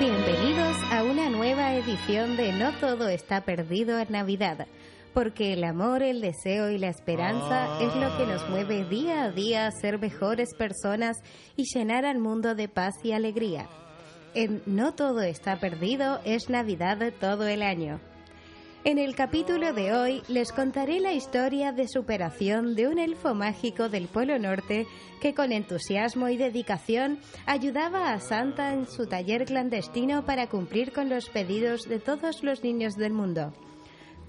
[0.00, 4.66] Bienvenidos a una nueva edición de No todo está perdido en Navidad,
[5.12, 9.30] porque el amor, el deseo y la esperanza es lo que nos mueve día a
[9.30, 11.18] día a ser mejores personas
[11.54, 13.68] y llenar al mundo de paz y alegría.
[14.32, 18.00] En No todo está perdido es Navidad todo el año.
[18.82, 23.90] En el capítulo de hoy les contaré la historia de superación de un elfo mágico
[23.90, 24.86] del Polo Norte
[25.20, 31.10] que con entusiasmo y dedicación ayudaba a Santa en su taller clandestino para cumplir con
[31.10, 33.52] los pedidos de todos los niños del mundo.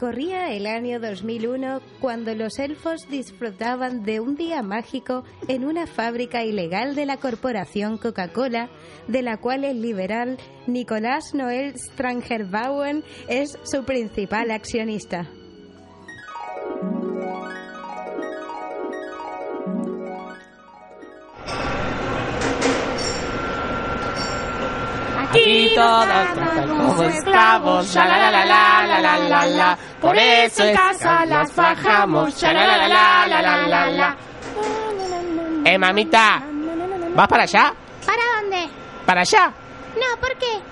[0.02, 6.44] Corría el año 2001 cuando los elfos disfrutaban de un día mágico en una fábrica
[6.44, 8.72] ilegal de la corporación Coca-Cola,
[9.08, 15.30] de la cual el liberal Nicolás Noel Strangerbauen es su principal accionista.
[25.32, 29.78] Aquí todos tratan como esclavos, ya la la la la la la la la.
[30.02, 34.18] Por eso en casa las bajamos, ya la la la la la la la la.
[35.64, 36.44] Eh, mamita,
[37.16, 37.74] ¿vas para allá?
[38.06, 38.70] ¿Para dónde?
[39.06, 39.54] ¿Para allá?
[39.96, 40.71] No, ¿por qué?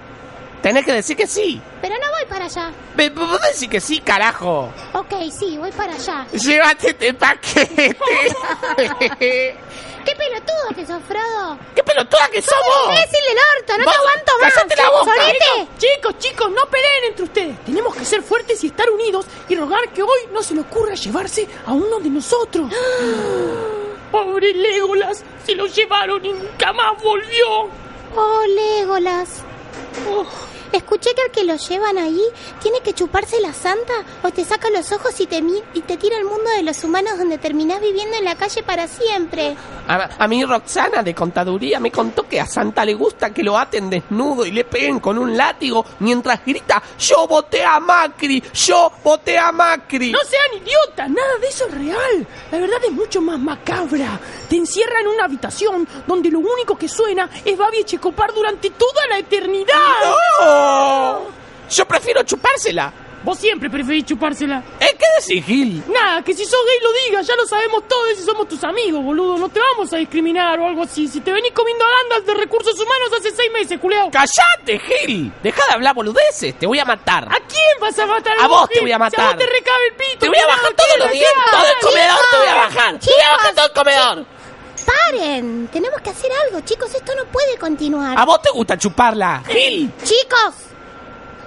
[0.62, 1.62] Tenés que decir que sí.
[1.82, 2.72] Pero no voy para allá.
[2.96, 4.72] Ve- Vos decís que sí, carajo.
[4.94, 6.26] Ok, sí, voy para allá.
[6.34, 7.96] Llévate este paquete.
[9.20, 11.58] ¡Qué pelotudo que sos, Frodo!
[11.76, 12.86] ¡Qué pelotuda que somos!
[12.88, 13.78] ¡Imbécil del orto!
[13.78, 14.54] ¡No Vos, te aguanto más!
[14.54, 15.04] cállate la boca.
[15.16, 15.68] ¡Solete!
[15.78, 17.60] Chicos, chicos, no peleen entre ustedes.
[17.66, 20.96] Tenemos que ser fuertes y estar unidos y rogar que hoy no se le ocurra
[20.96, 22.72] llevarse a uno de nosotros.
[24.12, 27.70] Pobre Legolas, se lo llevaron y nunca más volvió.
[28.16, 29.42] ¡Oh, Legolas!
[30.10, 30.26] Oh,
[30.72, 32.22] Escuché que al que lo llevan ahí
[32.62, 35.98] tiene que chuparse la santa o te saca los ojos y te, mi- y te
[35.98, 39.56] tira al mundo de los humanos donde terminás viviendo en la calle para siempre.
[39.88, 43.58] A, a mí Roxana de contaduría me contó que a Santa le gusta que lo
[43.58, 48.92] aten desnudo y le peguen con un látigo mientras grita yo voté a Macri, yo
[49.04, 50.12] voté a Macri.
[50.12, 52.28] no sean idiotas, nada de eso es real.
[52.52, 54.20] La verdad es mucho más macabra.
[54.50, 59.08] Te encierra en una habitación donde lo único que suena es Babi Checopar durante toda
[59.08, 59.76] la eternidad.
[60.42, 61.22] ¡No!
[61.70, 62.92] Yo prefiero chupársela.
[63.22, 64.64] Vos siempre preferís chupársela.
[64.80, 64.96] ¿Eh?
[64.98, 65.84] ¿Qué decís, Gil?
[65.94, 69.04] Nada, que si sos gay lo digas, ya lo sabemos todos y somos tus amigos,
[69.04, 69.38] boludo.
[69.38, 71.06] No te vamos a discriminar o algo así.
[71.08, 74.10] Si te venís comiendo agandas de recursos humanos hace seis meses, culeado.
[74.10, 75.34] ¡Cállate, Gil!
[75.44, 77.26] Deja de hablar boludeces, te voy a matar.
[77.26, 78.34] ¿A quién vas a matar?
[78.40, 79.26] A vos te voy a Si a matar.
[79.36, 80.20] vos te recabe el pito.
[80.20, 81.62] Te voy a bajar todos ¿qué los días, desgraciado?
[81.62, 83.00] todo el comedor te voy a bajar.
[83.00, 84.39] Te voy a bajar todo el comedor.
[84.86, 85.68] ¡Paren!
[85.72, 86.94] Tenemos que hacer algo, chicos.
[86.94, 88.18] Esto no puede continuar.
[88.18, 89.92] ¿A vos te gusta chuparla, Gil?
[90.04, 90.56] ¡Chicos!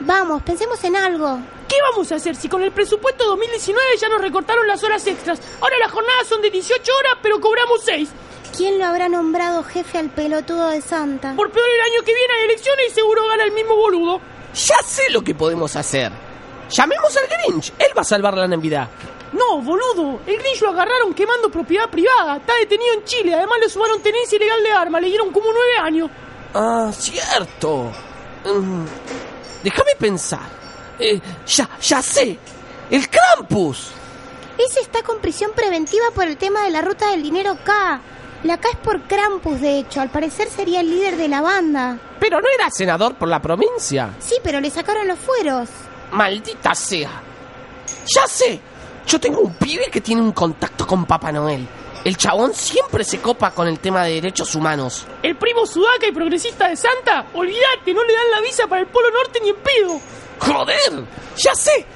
[0.01, 1.39] Vamos, pensemos en algo.
[1.69, 5.41] ¿Qué vamos a hacer si con el presupuesto 2019 ya nos recortaron las horas extras?
[5.61, 8.09] Ahora las jornadas son de 18 horas, pero cobramos 6.
[8.57, 11.35] ¿Quién lo habrá nombrado jefe al pelotudo de Santa?
[11.35, 14.21] Por peor el año que viene hay elecciones y seguro gana el mismo boludo.
[14.55, 16.13] Ya sé lo que podemos hacer.
[16.69, 18.89] Llamemos al Grinch, él va a salvar la Navidad.
[19.33, 20.21] No, boludo.
[20.27, 22.37] El Grinch lo agarraron quemando propiedad privada.
[22.37, 23.35] Está detenido en Chile.
[23.35, 25.03] Además le sumaron tenencia ilegal de armas.
[25.03, 26.11] Le dieron como nueve años.
[26.55, 27.91] Ah, cierto.
[28.45, 28.85] Mm,
[29.63, 30.41] déjame pensar.
[30.99, 32.39] Eh, ya, ya sé.
[32.91, 33.91] El Krampus.
[34.59, 38.01] Ese está con prisión preventiva por el tema de la ruta del dinero K.
[38.43, 40.01] La K es por Krampus, de hecho.
[40.03, 41.99] Al parecer sería el líder de la banda.
[42.21, 44.15] Pero no era senador por la provincia.
[44.19, 45.69] Sí, pero le sacaron los fueros.
[46.13, 47.23] Maldita sea.
[48.15, 48.61] Ya sé.
[49.07, 51.67] Yo tengo un pibe que tiene un contacto con Papá Noel.
[52.05, 55.07] El chabón siempre se copa con el tema de derechos humanos.
[55.23, 57.27] El primo sudaca y progresista de Santa.
[57.35, 60.01] Olvídate, no le dan la visa para el Polo Norte ni en pedo.
[60.41, 61.05] ¡Joder!
[61.37, 61.87] ¡Ya sé!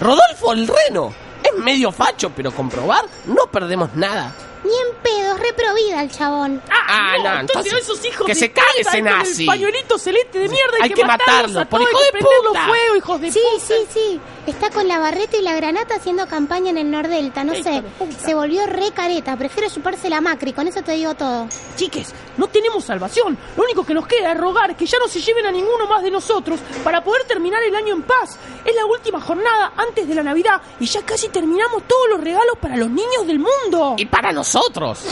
[0.00, 1.14] Rodolfo el Reno.
[1.44, 4.34] Es medio facho, pero comprobar no perdemos nada.
[4.64, 6.62] Ni en pedos, reprovida el chabón.
[6.70, 9.42] Ah, no, entonces, entonces, esos hijos que de se cague ese nazi.
[9.42, 12.18] El pañuelito celeste de mierda Hay que matarlos matarlo, a por todos, hijo hay de
[12.18, 12.66] que puta.
[12.68, 13.66] fuego, hijos de Sí, puta.
[13.66, 14.20] sí, sí.
[14.46, 17.44] Está con la barreta y la granata haciendo campaña en el Nordelta.
[17.44, 17.82] No sé.
[18.24, 19.36] Se volvió re careta.
[19.36, 20.52] Prefiero chuparse la Macri.
[20.52, 21.46] Con eso te digo todo.
[21.76, 23.38] Chiques, no tenemos salvación.
[23.56, 26.02] Lo único que nos queda es rogar que ya no se lleven a ninguno más
[26.02, 28.36] de nosotros para poder terminar el año en paz.
[28.64, 32.56] Es la última jornada antes de la Navidad y ya casi terminamos todos los regalos
[32.60, 33.94] para los niños del mundo.
[33.96, 35.04] Y para nosotros.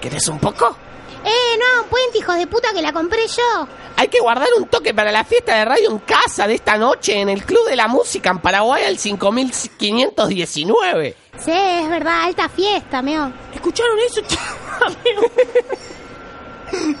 [0.00, 0.87] ¿Querés un poco?
[1.24, 3.66] Eh, no, puente, hijos de puta, que la compré yo.
[3.96, 7.20] Hay que guardar un toque para la fiesta de radio en casa de esta noche
[7.20, 11.16] en el Club de la Música en Paraguay al 5519.
[11.38, 13.32] Sí, es verdad, alta fiesta, meo.
[13.52, 14.20] ¿Escucharon eso?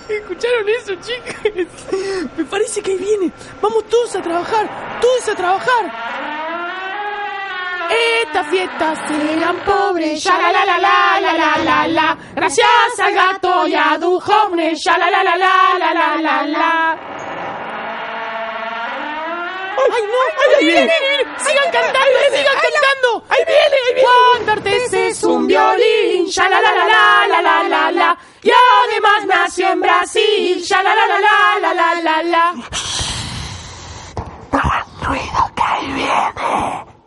[0.08, 1.36] ¿Escucharon eso, chicas?
[2.36, 3.30] Me parece que ahí viene.
[3.60, 5.92] Vamos todos a trabajar, todos a trabajar.
[7.90, 12.18] Estas fiestas serán pobres, ya la la la la la la la la.
[12.34, 16.98] Gracias al gato y a Duhovne, ya la la la la la la la la.
[19.90, 20.58] ¡Ay, no!
[20.58, 20.92] ¡Ahí viene!
[21.38, 22.18] ¡Sigan cantando!
[22.30, 23.24] ¡Sigan cantando!
[23.30, 23.76] ¡Ahí viene!
[23.86, 25.08] ¡Ahí viene!
[25.08, 26.84] Es un violín, ya la la la
[27.28, 28.18] la la la la.
[28.42, 32.54] Y además nació en Brasil, ya la la la la la la la la.
[35.02, 36.97] Ruido que ahí viene.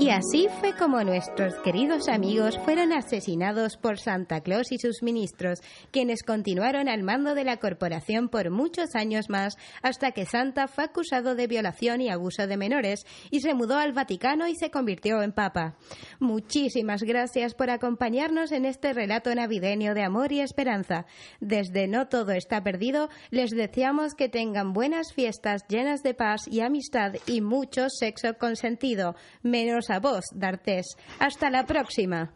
[0.00, 5.58] Y así fue como nuestros queridos amigos fueron asesinados por Santa Claus y sus ministros,
[5.90, 10.84] quienes continuaron al mando de la corporación por muchos años más, hasta que Santa fue
[10.84, 15.20] acusado de violación y abuso de menores y se mudó al Vaticano y se convirtió
[15.20, 15.74] en papa.
[16.20, 21.06] Muchísimas gracias por acompañarnos en este relato navideño de amor y esperanza.
[21.40, 26.60] Desde No Todo está perdido, les deseamos que tengan buenas fiestas llenas de paz y
[26.60, 30.96] amistad y mucho sexo consentido, menos a vos, D'Artés.
[31.18, 32.30] Hasta la próxima.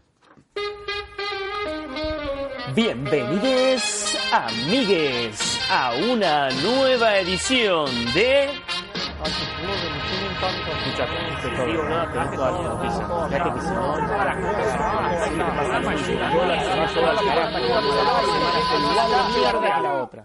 [2.75, 8.49] Bienvenidos, amigues, a una nueva edición de...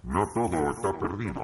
[0.04, 1.44] No todo está perdido.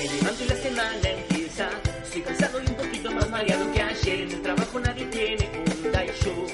[0.00, 1.68] Me levanto y la semana empieza.
[2.02, 4.20] Estoy cansado y un poquito más mareado que ayer.
[4.22, 5.92] En el trabajo nadie tiene un
[6.22, 6.46] show.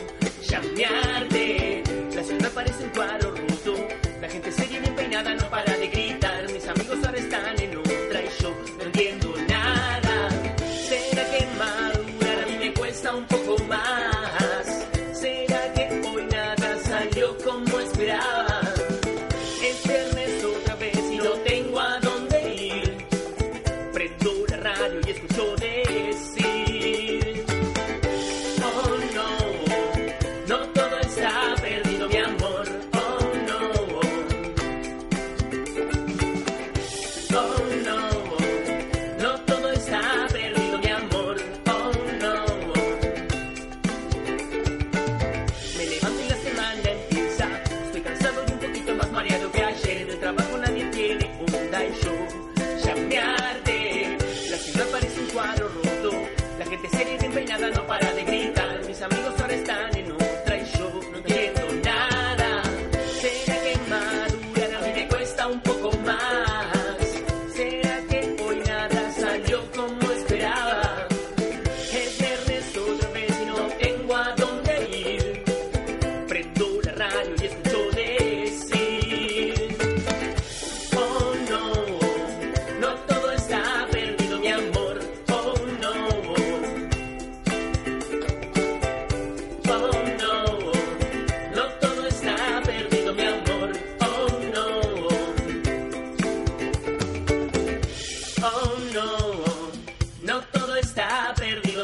[0.49, 1.85] Llamearte.
[2.13, 3.87] La ciudad parece un cuadro roto.
[4.21, 5.76] La gente seria y bien peinada no para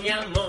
[0.02, 0.41] soñamos.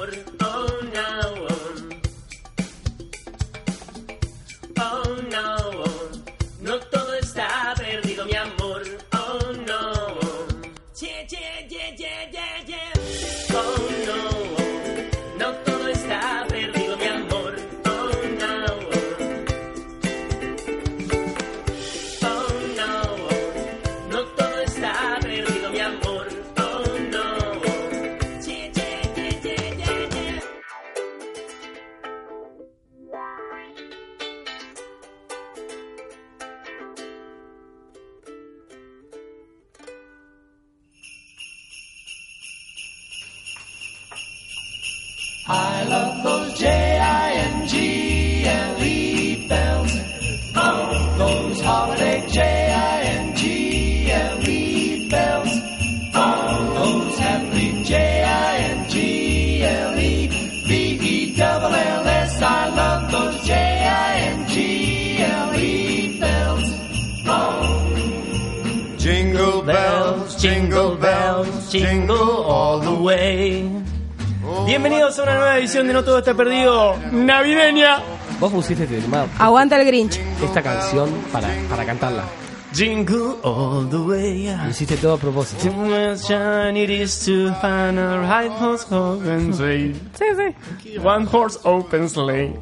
[75.94, 78.00] No Todo Está Perdido, navideña.
[78.40, 80.20] Vos pusiste este tema, Aguanta el Grinch.
[80.44, 82.24] esta canción para, para cantarla.
[82.74, 84.48] Jingle all the way.
[84.64, 85.62] Lo hiciste todo a propósito.
[85.62, 89.94] Too much shine it is to find a right horse open sleigh.
[90.18, 90.98] Sí, sí.
[90.98, 92.56] One horse open sleigh.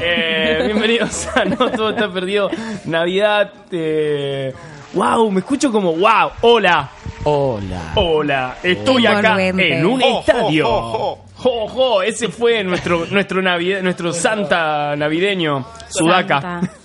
[0.00, 2.48] Eh, bienvenidos a No Todo Está Perdido,
[2.84, 3.52] Navidad.
[3.72, 4.54] Eh,
[4.94, 6.90] wow, me escucho como wow, hola.
[7.24, 7.92] Hola.
[7.96, 11.31] Hola, estoy acá en un jo, estadio.
[11.42, 16.40] Jo, Jo, ese fue nuestro nuestro navi- nuestro Santa navideño, Sudaca.
[16.40, 16.81] Santa.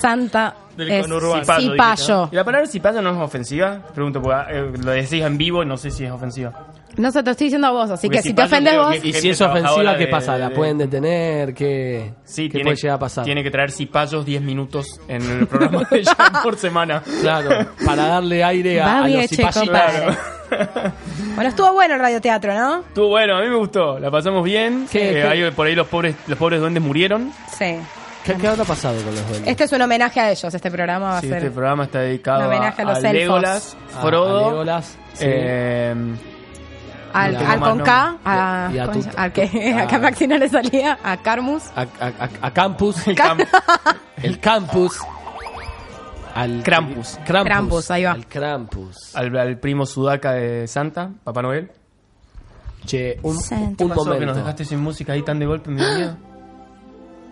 [0.00, 1.44] Santa Del conurbano.
[1.60, 2.28] cipayo.
[2.32, 3.80] ¿Y la palabra cipayo no es ofensiva?
[3.94, 6.52] Pregunto, porque eh, lo decís en vivo y no sé si es ofensiva.
[6.96, 8.96] No se te estoy diciendo a vos, así Porque que si te ofendes vos...
[8.96, 10.36] que- Y si es ofensiva, ¿qué de- pasa?
[10.36, 11.54] ¿La de- pueden detener?
[11.54, 13.24] ¿Qué, Sí, qué tiene, puede llegar a pasar?
[13.24, 17.00] tiene que traer cipayos 10 minutos en el programa de ella por semana.
[17.22, 19.54] Claro, para darle aire a, los cipayos.
[19.56, 20.16] compadre.
[21.36, 22.80] Bueno, estuvo bueno el radioteatro, ¿no?
[22.80, 24.86] Estuvo bueno, a mí me gustó, la pasamos bien.
[24.90, 25.22] ¿Qué- Eh, qué?
[25.22, 27.30] ahí por ahí los pobres, los pobres duendes murieron.
[27.56, 27.76] Sí.
[28.24, 29.48] ¿Qué, qué habrá pasado con los duendes?
[29.50, 31.38] Este es un homenaje a ellos, este programa va a Sí, ser...
[31.38, 33.12] este programa está dedicado Un homenaje a los elfos.
[33.12, 35.24] Legolas, A- Frodo, a Legolas, sí.
[35.26, 35.94] eh,
[37.12, 41.16] Al, al con K, a, Y a que a- a Maxi no le salía, a
[41.16, 41.64] Carmus.
[41.74, 43.06] a, a- a- a Campus.
[43.08, 43.48] el camp-
[44.22, 45.00] el Campus.
[46.34, 47.18] Al Krampus.
[47.26, 47.44] Krampus.
[47.50, 48.12] Krampus, ahí va.
[48.12, 49.16] Al Krampus.
[49.16, 51.70] al, al primo Sudaca de Santa, Papá Noel.
[52.86, 54.34] Che, un, un ¿Qué pasó que nos momento.
[54.34, 56.16] dejaste sin música ahí tan de golpe en mi vida?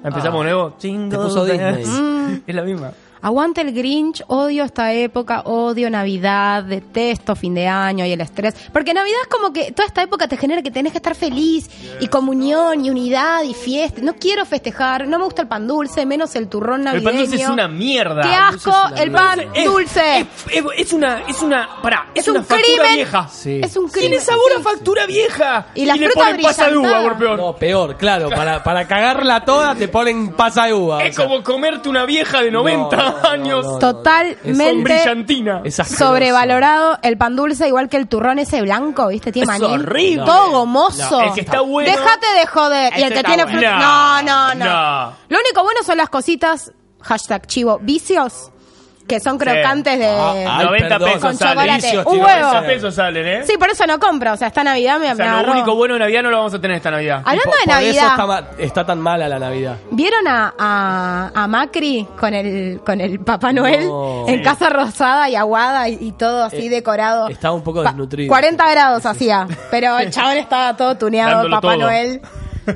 [0.05, 0.75] Empezamos de nuevo.
[0.81, 1.47] Jingle Te puso.
[2.47, 2.93] Es la misma.
[3.21, 8.55] Aguante el Grinch, odio esta época, odio Navidad, detesto fin de año y el estrés.
[8.73, 11.69] Porque Navidad es como que toda esta época te genera que tenés que estar feliz
[12.01, 14.01] y comunión y unidad y fiesta.
[14.03, 17.05] No quiero festejar, no me gusta el pan dulce, menos el turrón El navideño.
[17.11, 18.23] pan dulce es una mierda.
[18.23, 20.19] ¡Qué asco el pan Es- dulce!
[20.21, 22.95] Es, es- es una, es una, pará, es, Es una un factura crimen.
[22.97, 23.29] vieja.
[23.29, 23.61] Sí.
[23.63, 24.11] Es un crimen.
[24.11, 24.61] Tiene sabor Sí.
[24.61, 25.67] a factura vieja.
[25.75, 27.39] Y la le fruta ponen pasa de uva, por peor.
[27.39, 28.29] No, peor, claro.
[28.31, 31.03] Para, para cagarla toda te ponen pasa de uva.
[31.03, 33.79] es o sea, como comerte una vieja de 90 no, no, años no, no.
[33.79, 35.63] Totalmente brillantina.
[35.69, 39.33] sobrevalorado el pan dulce, igual que el turrón ese blanco, ¿viste?
[39.33, 39.73] Tiene Es maní.
[39.75, 40.25] horrible.
[40.25, 41.11] Todo gomoso.
[41.21, 42.93] No, el que está bueno- Déjate de joder.
[42.99, 43.59] y el que tiene bueno.
[43.59, 43.79] fruta.
[43.79, 45.13] No, no, no.
[45.29, 46.73] Lo único bueno son las cositas,
[47.03, 48.51] hashtag chivo, vicios,
[49.09, 50.07] que son crocantes de.
[50.07, 51.09] Ah, ay, 90 perdón.
[51.09, 51.51] pesos Con sale.
[51.55, 51.99] chocolate.
[51.99, 52.49] Un tío, huevo.
[52.49, 53.43] 90 pesos salen, ¿eh?
[53.45, 54.33] Sí, por eso no compro.
[54.35, 55.53] O sea, esta Navidad me, O sea, me lo agarró.
[55.53, 57.23] único bueno de Navidad no lo vamos a tener esta Navidad.
[57.25, 58.11] Hablando Por- de por eso Navidad.
[58.11, 59.77] está, ma- está tan mala la Navidad.
[59.91, 64.29] ¿Vieron a, a, a Macri con el, con el Papá Noel No.
[64.29, 64.43] en Sí.
[64.45, 67.29] casa rosada y aguada y, y todo así Eh, decorado?
[67.29, 68.29] estaba un poco Pa- desnutrido.
[68.29, 71.83] 40 grados hacía, pero el chabón estaba todo tuneado, Dándolo Papá todo.
[71.87, 72.21] Noel.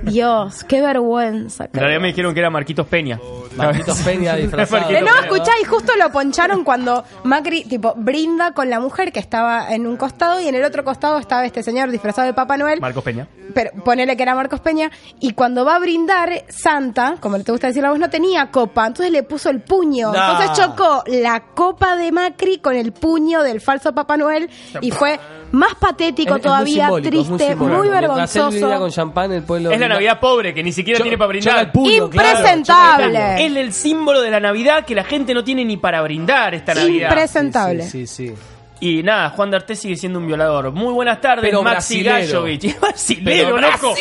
[0.02, 1.64] Dios, qué vergüenza.
[1.72, 3.18] En realidad me dijeron que era Marquitos Peña.
[3.56, 4.82] Marquitos Peña disfrazado.
[4.82, 9.20] Marquitos no, escuchá, y justo lo poncharon cuando Macri, tipo, brinda con la mujer que
[9.20, 12.56] estaba en un costado y en el otro costado estaba este señor disfrazado de Papá
[12.56, 12.80] Noel.
[12.80, 13.26] Marcos Peña.
[13.54, 17.66] pero ponele que era Marcos Peña, y cuando va a brindar, Santa, como te gusta
[17.68, 20.12] decir la voz, no tenía copa, entonces le puso el puño.
[20.12, 20.32] No.
[20.32, 24.48] Entonces chocó la copa de Macri con el puño del falso Papá Noel
[24.80, 25.18] y fue
[25.52, 28.88] más patético Es- todavía, es muy triste, muy, brindaba con vergonzoso.
[28.90, 29.70] champán, el pueblo...
[29.70, 31.64] Es la Navidad pobre, que ni siquiera Cho- tiene para choca brindar.
[31.66, 33.06] el puño, claro, Impresentable.
[33.06, 33.58] choca el puño.
[33.58, 36.74] Es el símbolo de la Navidad que la gente no tiene ni para brindar esta
[36.74, 37.08] Navidad.
[37.08, 37.82] Impresentable.
[37.84, 38.34] Sí, sí, sí.
[38.80, 40.72] Y nada, Juan D'Artes sigue siendo un violador.
[40.72, 42.40] Muy buenas tardes, Pero Maxi brasilero.
[42.42, 42.76] Gallovich.
[42.80, 43.94] Brasilero, Pero loco.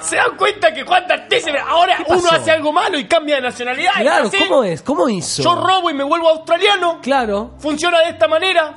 [0.00, 2.34] ¿Se dan cuenta que Juan D'Artes ahora uno pasó?
[2.36, 3.90] hace algo malo y cambia de nacionalidad?
[3.98, 4.30] ¿Y Claro?
[4.48, 4.82] ¿cómo es?
[4.82, 5.42] ¿Cómo hizo?
[5.42, 7.00] Yo robo y me vuelvo australiano.
[7.02, 7.54] Claro.
[7.58, 8.76] Funciona de esta manera.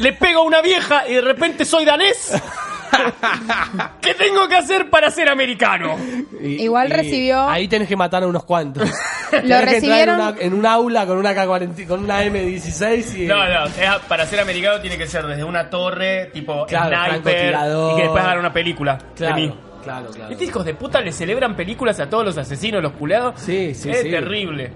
[0.00, 2.32] Le pego a una vieja y de repente soy danés.
[4.00, 5.96] ¿Qué tengo que hacer para ser americano?
[6.40, 8.88] Y- Igual y recibió- Ahí tenés que matar a unos cuantos.
[9.32, 12.22] Lo Tenés que entrar recibieron- En, una- en un aula con una K40, con una
[12.24, 13.26] M16 y...
[13.26, 13.74] No, no, es-
[14.08, 17.92] para ser americano tiene que ser desde una torre, tipo Claro, sniper, francotirador.
[17.92, 19.54] y que después hagan una película Claro, de mí.
[19.82, 20.30] claro, claro.
[20.32, 23.34] ¿Estos hijos de puta le celebran películas a todos los asesinos, los culeados?
[23.40, 24.10] Sí, sí, Es sí.
[24.10, 24.72] terrible.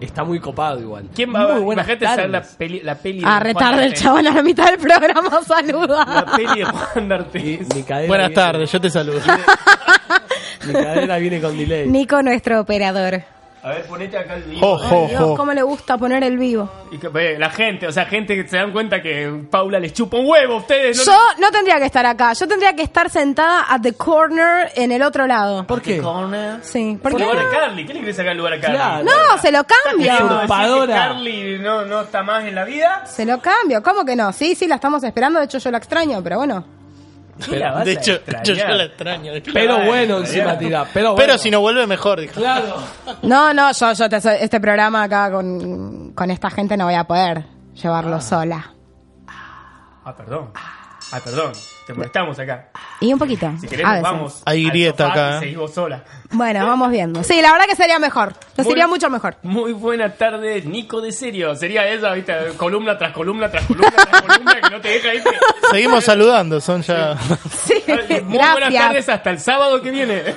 [0.00, 1.08] Está muy copado igual.
[1.14, 3.84] ¿Quién va Muy buenas Imagínate hacer la peli, la peli A de retar Juan del
[3.90, 4.02] D'Artes.
[4.02, 6.04] chabón a la mitad del programa, saluda.
[6.06, 7.68] La peli de Juan D'Artes.
[8.06, 9.20] Buenas viene- tardes, yo te saludo.
[10.66, 11.86] Mi cadera viene con delay.
[11.88, 13.22] Nico, nuestro operador.
[13.66, 14.60] A ver, ponete acá el vivo.
[14.60, 15.36] Jo, jo, Dios, jo.
[15.36, 16.70] cómo le gusta poner el vivo.
[16.92, 20.18] Y que, la gente, o sea, gente que se dan cuenta que Paula les chupa
[20.18, 21.04] un huevo a ustedes.
[21.04, 24.92] Yo no tendría que estar acá, yo tendría que estar sentada at the corner en
[24.92, 25.66] el otro lado.
[25.66, 26.00] ¿Por qué?
[26.62, 27.84] Sí, ¿Por porque lugar a Carly?
[27.84, 28.76] ¿Qué le querés sacar el lugar a Carly?
[28.76, 29.04] Claro.
[29.04, 30.14] no, se lo ¿Estás cambio.
[30.14, 30.94] Usurpadora.
[30.94, 33.04] Carly no, no está más en la vida?
[33.04, 34.32] Se lo cambio, ¿cómo que no?
[34.32, 36.85] Sí, sí, la estamos esperando, de hecho yo la extraño, pero bueno.
[37.44, 39.32] ¿Qué la vas De hecho, yo, yo la extraño.
[39.52, 40.84] Pero bueno, encima tira.
[40.94, 41.38] Pero, Pero bueno.
[41.38, 42.20] si no vuelve, mejor.
[42.20, 42.34] dijo.
[42.34, 42.76] Claro.
[43.22, 47.04] No, no, yo, yo te- este programa acá con, con esta gente no voy a
[47.04, 48.72] poder llevarlo sola.
[49.28, 50.50] Ah, perdón.
[51.12, 51.52] Ah, perdón.
[51.86, 52.68] Te molestamos acá.
[53.00, 53.48] Y un poquito.
[53.60, 54.42] Si querés, nos vamos.
[54.44, 55.38] Hay al grieta sofá acá, y ¿eh?
[55.40, 56.02] seguís vos sola.
[56.32, 57.22] Bueno, vamos viendo.
[57.22, 58.32] Sí, la verdad que sería mejor.
[58.56, 59.36] Nos Muy- iría mucho mejor.
[59.44, 61.54] Muy buena tarde, Nico de Serio.
[61.54, 65.30] Sería esa, viste, columna tras columna tras columna tras columna que no te deja irte.
[65.70, 67.16] Seguimos saludando, son ya.
[67.64, 67.74] Sí,
[68.24, 70.22] Muy buenas tardes hasta el sábado que viene.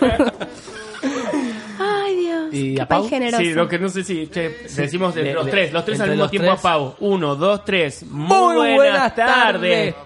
[2.52, 3.08] ¿Y a Pau?
[3.08, 6.00] Sí, lo que no sé si che, decimos de Le- los le- tres, los tres
[6.00, 6.60] al entre mismo los tiempo tres.
[6.60, 6.96] a Pau.
[7.00, 8.04] Uno, dos, tres.
[8.04, 9.94] Muy, Muy buenas, buenas tardes, tardes,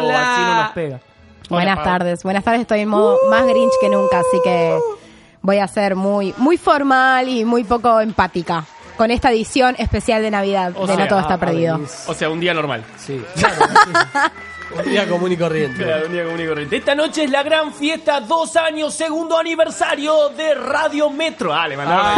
[0.00, 0.32] Paula.
[0.34, 1.00] Así no nos pega.
[1.48, 2.22] Buenas tardes.
[2.22, 4.78] Buenas tardes, estoy en modo más grinch que nunca, así que
[5.42, 8.64] voy a ser muy, muy formal y muy poco empática
[8.96, 11.78] con esta edición especial de Navidad O de sea, No Todo Está Perdido.
[12.08, 12.82] O sea, un día normal.
[12.96, 13.54] Sí, claro.
[13.66, 13.92] sí.
[14.74, 15.82] Un día común y corriente.
[15.84, 16.76] Claro, un día común y corriente.
[16.76, 21.52] Esta noche es la gran fiesta, dos años, segundo aniversario de Radio Metro.
[21.54, 22.16] Ah, le mandaron ahí.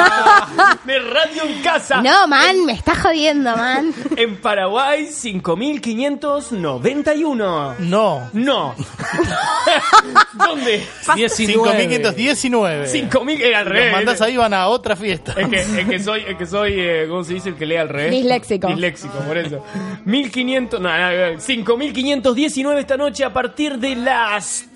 [0.84, 2.00] De Radio en Casa.
[2.02, 3.92] No, man, me está jodiendo, man.
[4.16, 7.76] En Paraguay, 5.591.
[7.78, 8.28] No.
[8.32, 8.74] No.
[10.34, 10.84] ¿Dónde?
[11.28, 12.86] 5519.
[12.86, 13.92] 5.000, era al Los revés.
[13.92, 15.34] mandás ahí, van a otra fiesta.
[15.36, 17.76] Es que, es que soy, es que soy eh, ¿cómo se dice el que lee
[17.76, 18.10] al revés?
[18.10, 18.66] Disléxico.
[18.68, 19.64] Disléxico, por eso.
[20.04, 21.40] 1500, no, no,
[22.38, 24.66] 5519 esta noche a partir de las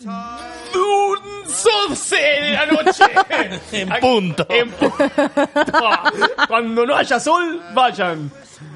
[1.89, 3.05] 11 de la noche.
[3.73, 4.47] En punto.
[4.49, 4.97] En punto.
[6.49, 8.31] Cuando no haya sol, vayan.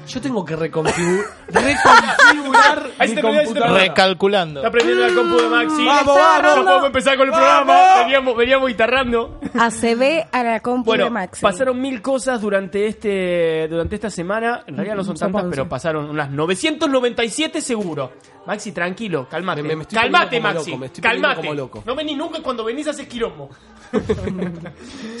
[0.07, 3.79] Yo tengo que reconfigu- reconfigurar Ahí mi ahí se te computadora.
[3.81, 4.59] Recalculando.
[4.61, 5.85] Está prendiendo la compu de Maxi.
[5.85, 6.63] Vamos, Ya vamos.
[6.65, 7.79] podemos empezar con el programa.
[7.99, 9.39] Veníamos, veníamos guitarrando.
[9.59, 11.41] ACB a la compu de Bueno, Maxi.
[11.41, 14.63] pasaron mil cosas durante este durante esta semana.
[14.65, 18.11] En realidad no son Son tantas, pero pasaron unas 997 seguro.
[18.45, 19.61] Maxi, tranquilo, calmate.
[19.61, 20.71] Me- me estoy calmate, poniendo como Maxi.
[20.71, 21.47] loco, me estoy poniendo calmate.
[21.47, 21.83] como loco.
[21.85, 23.49] No venís nunca cuando venís haces quilombo.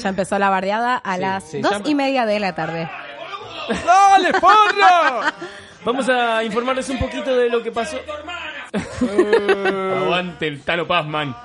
[0.01, 2.89] Ya empezó la bardeada a Sí, las sí, dos ya y media de la tarde.
[3.85, 5.31] ¡Dale, porro!
[5.83, 7.97] Vamos a informarles un poquito de lo que pasó.
[9.01, 11.35] Aguante el Tano Pazman.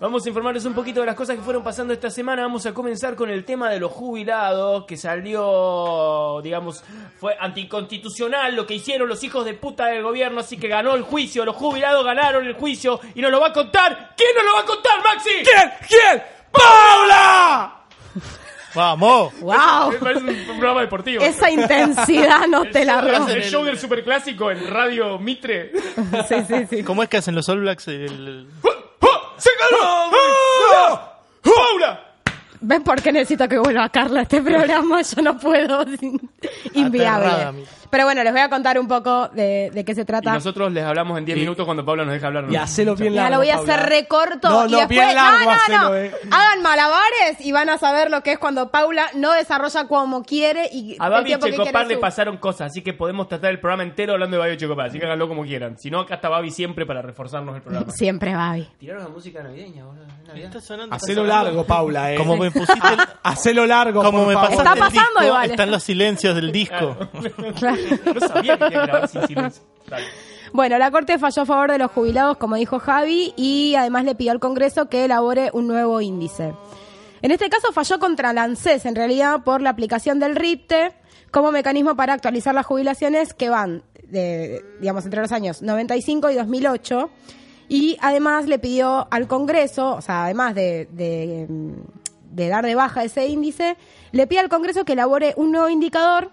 [0.00, 2.42] Vamos a informarles un poquito de las cosas que fueron pasando esta semana.
[2.42, 6.84] Vamos a comenzar con el tema de los jubilados, que salió, digamos,
[7.18, 11.02] fue anticonstitucional lo que hicieron los hijos de puta del gobierno, así que ganó el
[11.02, 11.44] juicio.
[11.44, 14.14] Los jubilados ganaron el juicio y nos lo va a contar.
[14.16, 15.30] ¿Quién nos lo va a contar, Maxi?
[15.42, 15.72] ¿Quién?
[15.88, 16.22] ¿Quién?
[16.52, 17.74] ¡Paula!
[18.74, 19.32] Vamos.
[19.40, 19.92] ¡Wow!
[19.92, 21.22] Me parece un programa deportivo.
[21.24, 23.28] Esa intensidad no te la robo.
[23.28, 25.72] el show del superclásico en Radio Mitre.
[26.28, 26.82] Sí, sí, sí.
[26.84, 27.88] ¿Cómo es que hacen los All Blacks?
[27.88, 28.46] El-
[29.00, 29.32] ¡Ah!
[29.38, 30.10] ¡Se ganó!
[30.74, 31.18] ¡Ah!
[31.42, 32.04] ¡Paula!
[32.60, 35.00] ¿Ven por qué necesito que vuelva Carla a este programa?
[35.02, 35.82] Yo no puedo.
[35.82, 36.00] es
[36.74, 37.64] Inviable.
[37.90, 40.32] Pero bueno, les voy a contar un poco de, de qué se Y trata.
[40.32, 42.44] nosotros les hablamos en 10 minutos cuando Paula nos deja hablar.
[42.44, 42.52] ¿no?
[42.52, 43.74] Y hacelo bien largo, Ya lo voy a Paula.
[43.74, 44.48] hacer recorto.
[44.50, 45.94] No, y no, después, bien largo no, no, hacelo, no.
[45.96, 46.12] eh.
[46.30, 50.68] Hagan malabares y van a saber lo que es cuando Paula no desarrolla como quiere
[50.72, 53.60] y A el Babi que Checopar le su- pasaron cosas, así que podemos tratar el
[53.60, 54.86] programa entero hablando de Babi y Checopar.
[54.86, 55.78] Así que háganlo como quieran.
[55.78, 57.90] Si no, acá está Babi siempre para reforzarnos el programa.
[57.92, 58.68] Siempre Babi.
[58.78, 60.06] Tiraron la música navideña, boludo.
[60.34, 60.94] Está sonando.
[60.94, 62.16] Hacelo largo, Paula, eh.
[62.16, 65.50] Como me pusiste el- Hacelo largo, Como me pasaste Está el pasando igual.
[65.50, 66.96] están los silencios del disco.
[70.52, 74.14] Bueno, la Corte falló a favor de los jubilados, como dijo Javi, y además le
[74.14, 76.54] pidió al Congreso que elabore un nuevo índice.
[77.20, 80.92] En este caso falló contra la ANSES, en realidad, por la aplicación del RIPTE
[81.30, 86.34] como mecanismo para actualizar las jubilaciones que van, de, digamos, entre los años 95 y
[86.36, 87.10] 2008.
[87.68, 93.26] Y además le pidió al Congreso, o sea, además de, de dar de baja ese
[93.26, 93.76] índice,
[94.12, 96.30] le pide al Congreso que elabore un nuevo indicador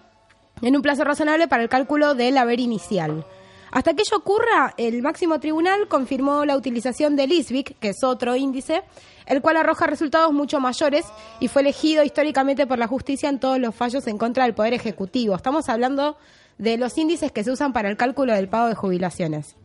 [0.62, 3.24] en un plazo razonable para el cálculo del haber inicial.
[3.72, 8.34] Hasta que ello ocurra, el máximo tribunal confirmó la utilización del ISBIC, que es otro
[8.36, 8.82] índice,
[9.26, 11.04] el cual arroja resultados mucho mayores
[11.40, 14.72] y fue elegido históricamente por la justicia en todos los fallos en contra del Poder
[14.72, 15.34] Ejecutivo.
[15.34, 16.16] Estamos hablando
[16.58, 19.56] de los índices que se usan para el cálculo del pago de jubilaciones.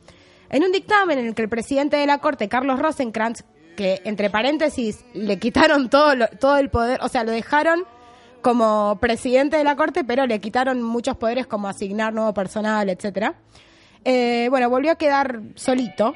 [0.50, 3.44] En un dictamen en el que el presidente de la Corte, Carlos Rosenkrantz,
[3.78, 7.86] que entre paréntesis le quitaron todo, lo- todo el poder, o sea, lo dejaron
[8.42, 13.36] como presidente de la Corte, pero le quitaron muchos poderes como asignar nuevo personal, etcétera.
[14.04, 16.14] Eh, bueno, volvió a quedar solito.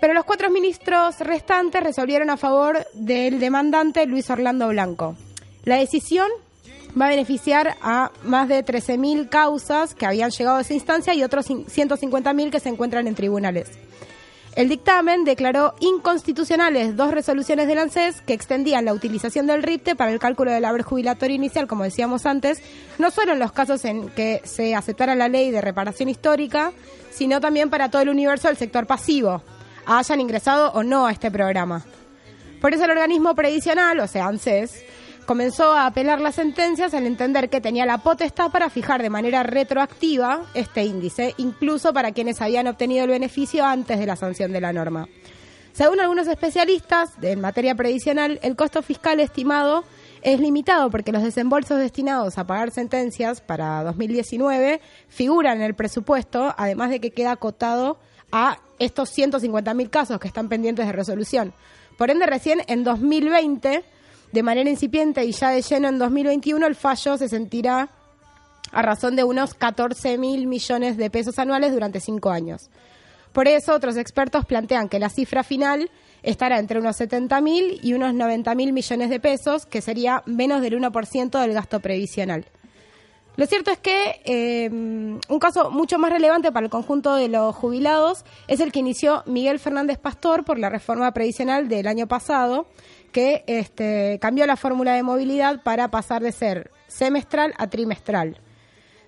[0.00, 5.14] Pero los cuatro ministros restantes resolvieron a favor del demandante Luis Orlando Blanco.
[5.64, 6.26] La decisión
[7.00, 11.22] va a beneficiar a más de 13.000 causas que habían llegado a esa instancia y
[11.22, 13.70] otros cin- 150.000 que se encuentran en tribunales.
[14.54, 20.12] El dictamen declaró inconstitucionales dos resoluciones del ANSES que extendían la utilización del RIPTE para
[20.12, 22.62] el cálculo del haber jubilatorio inicial, como decíamos antes,
[22.98, 26.72] no solo en los casos en que se aceptara la ley de reparación histórica,
[27.10, 29.42] sino también para todo el universo del sector pasivo,
[29.86, 31.82] hayan ingresado o no a este programa.
[32.60, 34.84] Por eso el organismo previsional, o sea, ANSES,
[35.26, 39.42] comenzó a apelar las sentencias al entender que tenía la potestad para fijar de manera
[39.42, 44.60] retroactiva este índice, incluso para quienes habían obtenido el beneficio antes de la sanción de
[44.60, 45.08] la norma.
[45.72, 49.84] Según algunos especialistas en materia previsional, el costo fiscal estimado
[50.20, 56.54] es limitado porque los desembolsos destinados a pagar sentencias para 2019 figuran en el presupuesto,
[56.58, 57.98] además de que queda acotado
[58.30, 61.54] a estos 150.000 casos que están pendientes de resolución.
[61.96, 63.84] Por ende, recién en 2020,
[64.32, 67.88] de manera incipiente y ya de lleno en 2021, el fallo se sentirá
[68.72, 72.70] a razón de unos 14 mil millones de pesos anuales durante cinco años.
[73.32, 75.90] Por eso, otros expertos plantean que la cifra final
[76.22, 80.62] estará entre unos 70 mil y unos 90 mil millones de pesos, que sería menos
[80.62, 82.46] del 1% del gasto previsional.
[83.36, 87.54] Lo cierto es que eh, un caso mucho más relevante para el conjunto de los
[87.54, 92.66] jubilados es el que inició Miguel Fernández Pastor por la reforma previsional del año pasado,
[93.12, 98.38] que este, cambió la fórmula de movilidad para pasar de ser semestral a trimestral.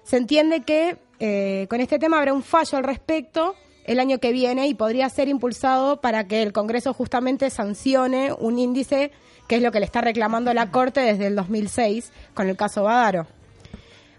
[0.05, 4.33] Se entiende que eh, con este tema habrá un fallo al respecto el año que
[4.33, 9.11] viene y podría ser impulsado para que el Congreso justamente sancione un índice
[9.47, 12.85] que es lo que le está reclamando la Corte desde el 2006 con el caso
[12.85, 13.27] Badaro.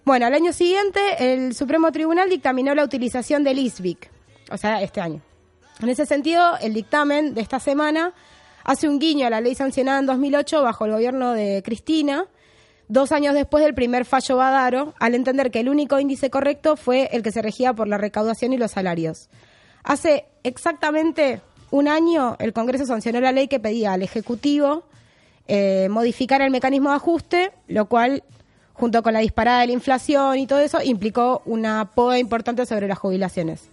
[0.04, 4.10] Bueno, al año siguiente el Supremo Tribunal dictaminó la utilización del ISBIC,
[4.52, 5.22] o sea, este año.
[5.82, 8.14] En ese sentido, el dictamen de esta semana
[8.66, 12.26] hace un guiño a la ley sancionada en 2008 bajo el gobierno de Cristina,
[12.88, 17.10] dos años después del primer fallo Badaro, al entender que el único índice correcto fue
[17.14, 19.30] el que se regía por la recaudación y los salarios.
[19.84, 24.84] Hace exactamente un año el Congreso sancionó la ley que pedía al Ejecutivo
[25.48, 28.24] eh, modificar el mecanismo de ajuste, lo cual,
[28.74, 32.88] junto con la disparada de la inflación y todo eso, implicó una poda importante sobre
[32.88, 33.70] las jubilaciones.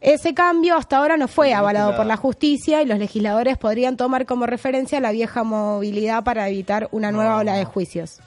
[0.00, 4.26] Ese cambio hasta ahora no fue avalado por la justicia y los legisladores podrían tomar
[4.26, 8.20] como referencia la vieja movilidad para evitar una nueva ola de juicios.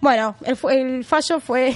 [0.00, 1.74] Bueno, el, el fallo fue...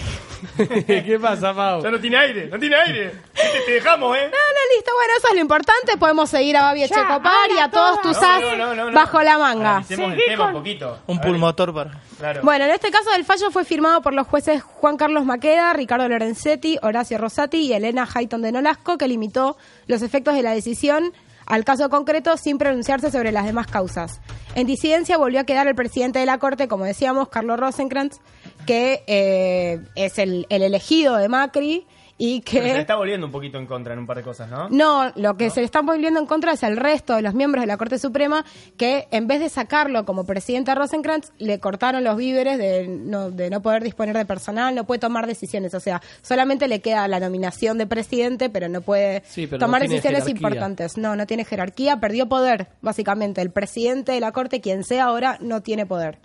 [0.86, 1.82] ¿Qué pasa, Pau?
[1.82, 3.10] Ya no tiene aire, no tiene aire.
[3.34, 4.24] Te, te dejamos, ¿eh?
[4.24, 5.96] No, no, listo, bueno, eso es lo importante.
[5.96, 8.92] Podemos seguir a Babi Echecopar y a todos tus as no, no, no, no.
[8.92, 9.70] bajo la manga.
[9.76, 10.98] Analicemos el tema un poquito.
[11.06, 11.98] Un pulmotor para.
[12.18, 12.40] Claro.
[12.42, 16.08] Bueno, en este caso el fallo fue firmado por los jueces Juan Carlos Maqueda, Ricardo
[16.08, 19.56] Lorenzetti, Horacio Rosati y Elena Hayton de Nolasco, que limitó
[19.86, 21.12] los efectos de la decisión
[21.46, 24.20] al caso concreto sin pronunciarse sobre las demás causas.
[24.54, 28.18] En disidencia volvió a quedar el presidente de la Corte, como decíamos, Carlos Rosenkrantz,
[28.66, 32.58] que eh, es el, el elegido de Macri y que...
[32.58, 34.68] Pero se le está volviendo un poquito en contra en un par de cosas, ¿no?
[34.68, 37.62] No, lo que se le está volviendo en contra es el resto de los miembros
[37.62, 38.44] de la Corte Suprema
[38.76, 43.30] que en vez de sacarlo como presidente a Rosenkrantz, le cortaron los víveres de no,
[43.30, 45.74] de no poder disponer de personal, no puede tomar decisiones.
[45.74, 49.66] O sea, solamente le queda la nominación de presidente, pero no puede Sí, pero no
[49.66, 50.34] tomar decisiones jerarquía.
[50.34, 50.96] importantes.
[50.96, 53.40] No, no tiene jerarquía, perdió poder, básicamente.
[53.42, 56.18] El presidente de la Corte, quien sea ahora, no tiene poder.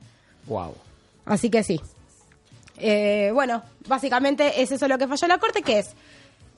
[0.45, 0.75] Wow.
[1.25, 1.81] Así que sí.
[2.79, 5.95] Eh, bueno, básicamente es eso lo que falló la Corte, que es,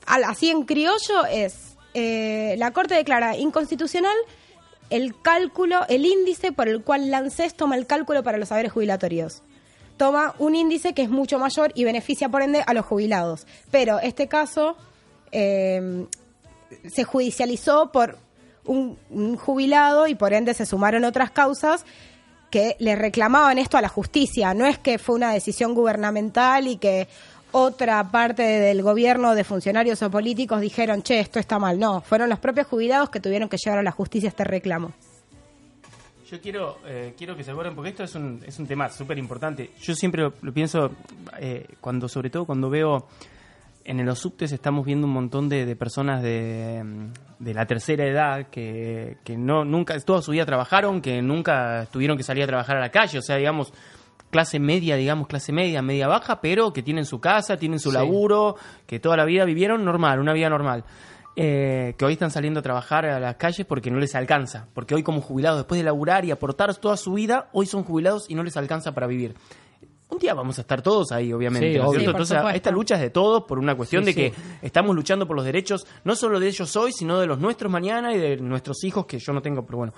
[0.06, 4.16] así en criollo, es, eh, la Corte declara inconstitucional
[4.90, 8.72] el cálculo, el índice por el cual la ANSES toma el cálculo para los saberes
[8.72, 9.42] jubilatorios.
[9.96, 13.46] Toma un índice que es mucho mayor y beneficia por ende a los jubilados.
[13.70, 14.76] Pero este caso
[15.30, 16.06] eh,
[16.88, 18.18] se judicializó por
[18.64, 21.84] un jubilado y por ende se sumaron otras causas
[22.52, 24.52] que le reclamaban esto a la justicia.
[24.52, 27.08] No es que fue una decisión gubernamental y que
[27.50, 31.78] otra parte del gobierno de funcionarios o políticos dijeron, che, esto está mal.
[31.78, 34.92] No, fueron los propios jubilados que tuvieron que llevar a la justicia este reclamo.
[36.30, 39.18] Yo quiero, eh, quiero que se acuerden, porque esto es un, es un tema súper
[39.18, 39.70] importante.
[39.80, 40.90] Yo siempre lo, pienso,
[41.38, 43.06] eh, cuando sobre todo cuando veo
[43.84, 48.04] en los subtes estamos viendo un montón de, de personas de, mm, de la tercera
[48.06, 52.46] edad que, que no nunca toda su vida trabajaron, que nunca tuvieron que salir a
[52.46, 53.72] trabajar a la calle, o sea, digamos,
[54.30, 57.96] clase media, digamos, clase media, media baja, pero que tienen su casa, tienen su Sí.
[57.96, 60.84] laburo, que toda la vida vivieron normal, una vida normal.
[61.34, 64.68] Eh, que hoy están saliendo a trabajar a las calles porque no les alcanza.
[64.74, 68.28] Porque hoy como jubilados, después de laburar y aportar toda su vida, hoy son jubilados
[68.28, 69.34] y no les alcanza para vivir.
[70.12, 71.72] Un día vamos a estar todos ahí, obviamente.
[71.72, 71.90] Sí, ¿no?
[71.92, 75.26] Sí, Entonces, esta lucha es de todos por una cuestión Sí, de que estamos luchando
[75.26, 78.36] por los derechos, no solo de ellos hoy, sino de los nuestros mañana y de
[78.36, 79.92] nuestros hijos, que yo no tengo, pero bueno.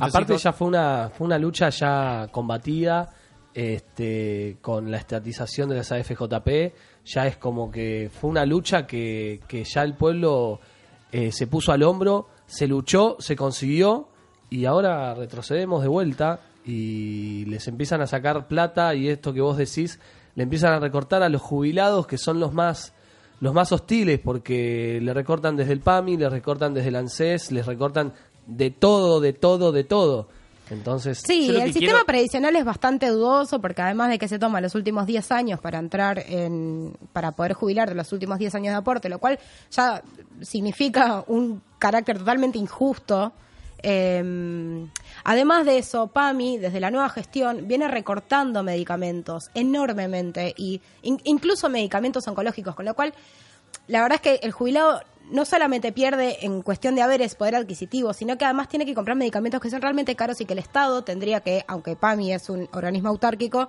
[0.00, 0.42] Aparte hijos.
[0.42, 3.10] ya fue una, fue una lucha ya combatida
[3.54, 9.40] este, con la estatización de las AFJP, ya es como que fue una lucha que,
[9.46, 10.60] que ya el pueblo
[11.12, 14.08] eh, se puso al hombro, se luchó, se consiguió
[14.48, 19.56] y ahora retrocedemos de vuelta y les empiezan a sacar plata y esto que vos
[19.56, 19.98] decís,
[20.34, 22.92] le empiezan a recortar a los jubilados que son los más
[23.40, 27.64] los más hostiles porque le recortan desde el PAMI, le recortan desde el ANSES, les
[27.64, 28.12] recortan
[28.46, 30.28] de todo, de todo, de todo.
[30.68, 34.60] Entonces, Sí, el sistema quiero- previsional es bastante dudoso porque además de que se toma
[34.60, 38.72] los últimos 10 años para entrar en para poder jubilar de los últimos 10 años
[38.74, 39.38] de aporte, lo cual
[39.70, 40.02] ya
[40.42, 43.32] significa un carácter totalmente injusto.
[43.82, 44.86] Eh,
[45.24, 51.68] además de eso, PAMI, desde la nueva gestión, viene recortando medicamentos enormemente y in- incluso
[51.68, 53.14] medicamentos oncológicos, con lo cual
[53.86, 58.12] la verdad es que el jubilado no solamente pierde en cuestión de haberes poder adquisitivo,
[58.12, 61.02] sino que además tiene que comprar medicamentos que son realmente caros y que el Estado
[61.04, 63.68] tendría que, aunque PAMI es un organismo autárquico,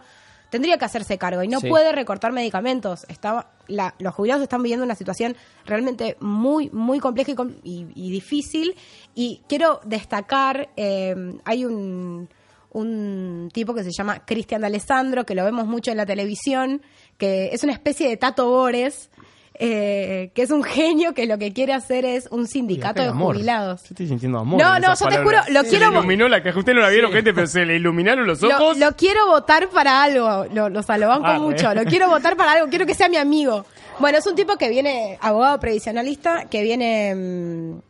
[0.49, 1.69] tendría que hacerse cargo y no Sí.
[1.69, 3.05] puede recortar medicamentos.
[3.09, 7.31] Está, la- los jubilados están viviendo una situación realmente muy, muy compleja
[7.63, 8.75] y, difícil.
[9.15, 12.29] Y quiero destacar, eh, hay un,
[12.71, 16.81] un tipo que se llama Cristian D'Alessandro, que lo vemos mucho en la televisión,
[17.17, 19.09] que es una especie de Tato Bores,
[19.63, 23.35] eh, que es un genio que lo que quiere hacer es un sindicato de amor.
[23.35, 23.81] jubilados.
[23.83, 24.59] Yo estoy sintiendo amor.
[24.59, 26.57] No, no, yo te juro, lo Se quiero- le iluminó la caja.
[26.57, 28.77] Ustedes no la vieron, gente, pero se le iluminaron los Lo, ojos.
[28.79, 32.09] lo quiero votar para algo, lo, lo, o sea, lo banco Ah, mucho, lo quiero
[32.09, 33.65] votar para algo, quiero que sea mi amigo.
[33.99, 37.81] Bueno, es un tipo que viene, abogado previsionalista, que viene, mm,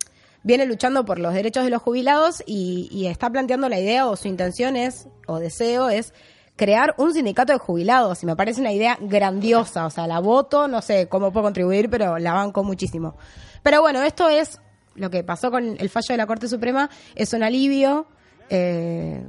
[0.43, 4.17] viene luchando por los derechos de los jubilados y, y está planteando la idea o
[4.17, 6.13] su intención es, o deseo es,
[6.61, 10.67] crear un sindicato de jubilados y me parece una idea grandiosa, o sea, la voto,
[10.67, 13.15] no sé cómo puedo contribuir, pero la banco muchísimo.
[13.63, 14.59] Pero bueno, esto es
[14.93, 18.05] lo que pasó con el fallo de la Corte Suprema, es un alivio
[18.51, 19.23] eh,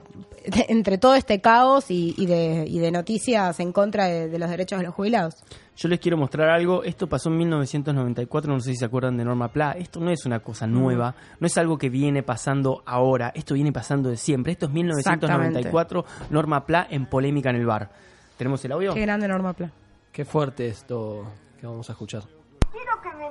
[0.46, 4.38] de- entre todo este caos y, y de, y de noticias en contra de, de
[4.38, 5.36] los derechos de los jubilados.
[5.76, 6.82] Yo les quiero mostrar algo.
[6.84, 9.72] Esto pasó en 1994, no sé si se acuerdan de Norma Pla.
[9.72, 13.32] Esto no es una cosa nueva, no es algo que viene pasando ahora.
[13.34, 14.52] Esto viene pasando de siempre.
[14.52, 17.90] Esto es 1994, Norma Pla en polémica en el bar.
[18.36, 18.92] ¿Tenemos el audio?
[18.94, 19.70] Qué grande Norma Pla.
[20.12, 21.24] Qué fuerte esto
[21.60, 22.22] que vamos a escuchar.
[22.70, 23.24] Quiero que me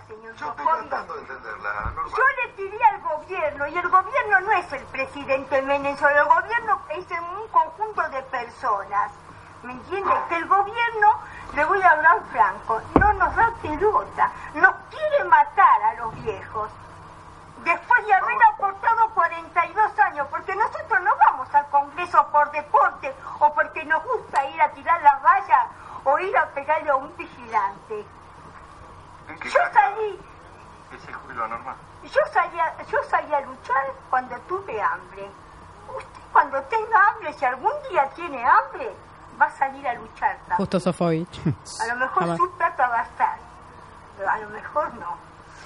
[0.00, 2.10] señor Yo estoy tratando de entenderla, Norma.
[2.16, 6.80] Yo le tiré al gobierno y el gobierno no es el presidente Menem, el gobierno
[6.90, 9.12] es un conjunto de personas.
[9.62, 10.10] ¿Me entiende?
[10.28, 11.18] Que el gobierno,
[11.54, 16.70] le voy a hablar franco, no nos da pelota, nos quiere matar a los viejos.
[17.58, 23.54] Después de haber aportado 42 años, porque nosotros no vamos al Congreso por deporte o
[23.54, 25.66] porque nos gusta ir a tirar la valla
[26.04, 28.04] o ir a pegarle a un vigilante.
[29.32, 30.20] ¿En qué Yo salí
[32.02, 35.30] yo salí, a, yo salí a luchar cuando tuve hambre.
[35.96, 38.94] Usted cuando tenga hambre, si algún día tiene hambre,
[39.40, 40.56] va a salir a luchar también.
[40.56, 41.40] Justo Sofovich.
[41.80, 42.38] A lo mejor Jamás.
[42.38, 43.38] su plata va a estar,
[44.16, 45.16] pero a lo mejor no.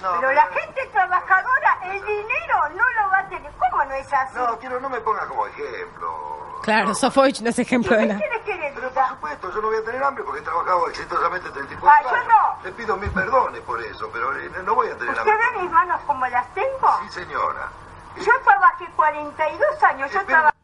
[0.03, 3.51] No, pero la gente trabajadora, el dinero no lo va a tener.
[3.53, 4.37] ¿Cómo no es así?
[4.37, 6.46] No, quiero, no me ponga como ejemplo.
[6.63, 8.19] Claro, Sofovich no es ejemplo de ¿Qué nada.
[8.21, 10.89] quiere que le Pero por supuesto, yo no voy a tener hambre porque he trabajado
[10.89, 12.29] exitosamente 34 Ah, yo años.
[12.29, 12.63] no.
[12.65, 15.47] Le pido mil perdones por eso, pero eh, no voy a tener ¿Usted hambre.
[15.57, 16.99] ve mis manos como las tengo?
[17.03, 17.69] Sí, señora.
[18.17, 20.56] Yo trabajé 42 años, yo trabajé...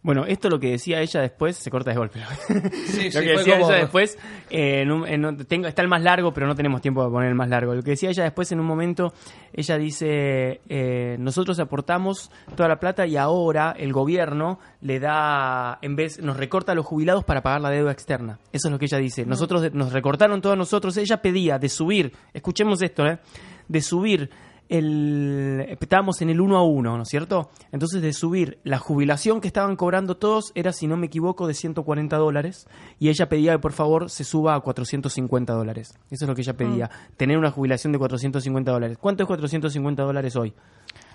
[0.00, 2.20] Bueno, esto lo que decía ella después, se corta de golpe.
[2.46, 2.54] Sí,
[3.06, 4.16] lo sí, que decía como- ella después,
[4.48, 7.10] eh, en un- en un- tengo, está el más largo, pero no tenemos tiempo de
[7.10, 7.74] poner el más largo.
[7.74, 9.12] Lo que decía ella después, en un momento,
[9.52, 15.96] ella dice, eh, nosotros aportamos toda la plata y ahora el gobierno le da, en
[15.96, 18.38] vez, nos recorta a los jubilados para pagar la deuda externa.
[18.52, 19.26] Eso es lo que ella dice.
[19.26, 20.96] Nosotros, de- nos recortaron todos nosotros.
[20.96, 23.18] Ella pedía de subir, escuchemos esto, ¿eh?
[23.66, 24.30] de subir
[24.68, 27.50] el estábamos en el 1 a 1, ¿no es cierto?
[27.72, 31.54] Entonces de subir la jubilación que estaban cobrando todos era, si no me equivoco, de
[31.54, 32.66] 140 dólares
[32.98, 35.94] y ella pedía que por favor se suba a 450 dólares.
[36.10, 38.98] Eso es lo que ella pedía, tener una jubilación de 450 dólares.
[39.00, 40.52] ¿Cuánto es 450 dólares hoy?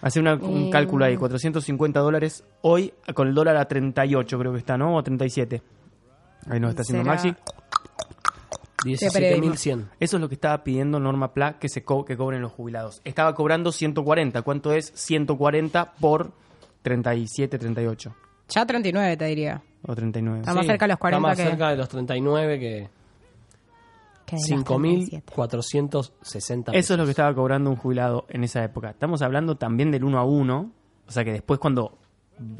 [0.01, 4.51] Hacer una- un Eh, cálculo ahí, 450 dólares hoy con el dólar a 38 creo
[4.51, 4.95] que está, ¿no?
[4.95, 5.61] O a 37.
[6.49, 7.33] Ahí nos está haciendo Será- Maxi.
[8.83, 9.89] 17.100.
[9.99, 13.01] Eso es lo que estaba pidiendo Norma Pla que se co- que cobren los jubilados.
[13.03, 14.41] Estaba cobrando 140.
[14.41, 16.31] ¿Cuánto es 140 por
[16.81, 18.15] 37, 38
[18.49, 19.61] Ya 39 te diría.
[19.87, 20.39] o 39?
[20.41, 22.89] Está más cerca de los 40 Está más que- cerca de los 39 que
[24.25, 24.65] que de los
[25.73, 28.91] 5.460 Eso es lo que estaba cobrando un jubilado en esa época.
[28.91, 30.71] Estamos hablando también del 1 a 1,
[31.07, 31.97] o sea que después cuando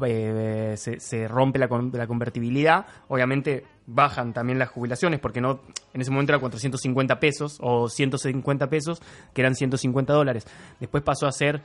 [0.06, 5.60] eh, se, se rompe la, con- la convertibilidad, obviamente bajan también las jubilaciones, porque no
[5.92, 10.46] en ese momento era 450 pesos o 150 pesos, que eran 150 dólares.
[10.80, 11.60] Después pasó a ser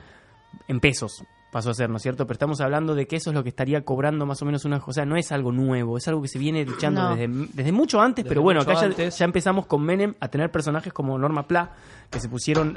[0.68, 1.22] en pesos.
[1.52, 2.26] pasó a ser, ¿no es cierto?
[2.26, 4.82] Pero estamos hablando de que eso es lo que estaría cobrando más o menos una...
[4.84, 7.16] O sea, no es algo nuevo, es algo que se viene luchando No.
[7.16, 8.74] desde, desde mucho antes, Desde pero bueno, acá
[9.08, 11.70] ya, empezamos con Menem a tener personajes como Norma Pla,
[12.10, 12.76] que se pusieron...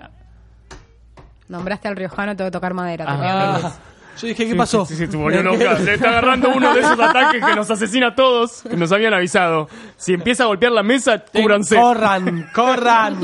[1.50, 3.06] Nombraste al riojano, tengo que tocar madera.
[3.08, 3.74] Ah.
[4.20, 4.86] Yo dije, ¿qué Sí, pasó?
[4.86, 5.80] Sí, sí, se volvió loca.
[5.80, 9.14] Le está agarrando uno de esos ataques que nos asesina a todos, que nos habían
[9.14, 9.68] avisado.
[9.98, 11.76] Si empieza a golpear la mesa, cúbranse.
[11.76, 13.20] Corran, corran.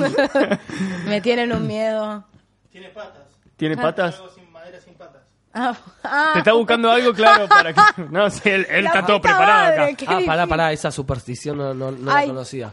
[1.05, 2.23] Me tienen un miedo.
[3.57, 4.21] ¿Tiene patas?
[5.53, 6.29] Ah, ah.
[6.33, 7.81] Te está buscando algo claro para que...
[8.09, 10.05] No sé, él, él está todo preparado madre, acá.
[10.07, 12.71] Ah, pará, pará, esa superstición no, no, la conocía.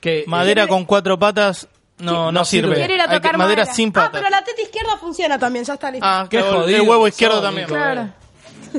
[0.00, 2.68] Que, Madera con cuatro patas no, no, No sirve.
[2.68, 2.76] sirve.
[2.80, 3.74] Quiero ir a Hay que- tocar madera madera.
[3.74, 4.12] sin Ah, patas.
[4.20, 6.06] pero la teta izquierda funciona también, ya está listo.
[6.06, 7.66] Ah, Qué claro, jodido el huevo izquierdo sos, también.
[7.68, 8.08] Claro.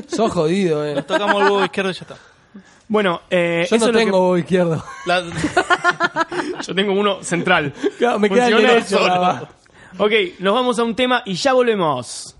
[0.08, 0.94] Sos jodido, eh.
[0.94, 2.16] Nos tocamos el huevo izquierdo y ya está.
[2.88, 4.84] Bueno, eh, Yo eso no es lo que- tengo huevo izquierdo.
[5.06, 5.22] La-
[6.66, 7.72] Yo tengo uno central.
[7.98, 9.08] Claro, me queda el Funciona derecho, solo.
[9.08, 9.42] nada más.
[9.98, 12.35] Ok, nos vamos a un tema y ya volvemos.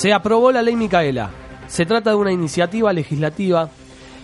[0.00, 1.28] Se aprobó la ley Micaela.
[1.66, 3.68] Se trata de una iniciativa legislativa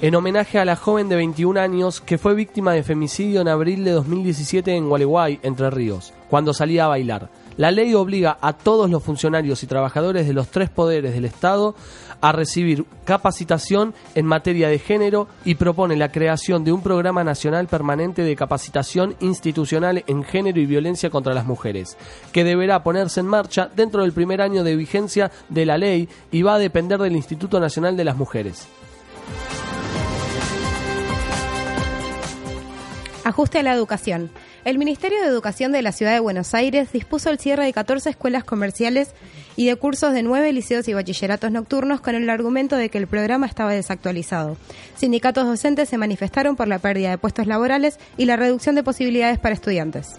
[0.00, 3.84] en homenaje a la joven de 21 años que fue víctima de femicidio en abril
[3.84, 7.28] de 2017 en Gualeguay, Entre Ríos, cuando salía a bailar.
[7.56, 11.74] La ley obliga a todos los funcionarios y trabajadores de los tres poderes del Estado
[12.20, 17.66] a recibir capacitación en materia de género y propone la creación de un programa nacional
[17.66, 21.96] permanente de capacitación institucional en género y violencia contra las mujeres,
[22.32, 26.42] que deberá ponerse en marcha dentro del primer año de vigencia de la ley y
[26.42, 28.68] va a depender del Instituto Nacional de las Mujeres.
[33.26, 34.30] Ajuste a la educación.
[34.64, 38.08] El Ministerio de Educación de la Ciudad de Buenos Aires dispuso el cierre de 14
[38.08, 39.16] escuelas comerciales
[39.56, 43.08] y de cursos de nueve liceos y bachilleratos nocturnos con el argumento de que el
[43.08, 44.56] programa estaba desactualizado.
[44.94, 49.40] Sindicatos docentes se manifestaron por la pérdida de puestos laborales y la reducción de posibilidades
[49.40, 50.12] para estudiantes.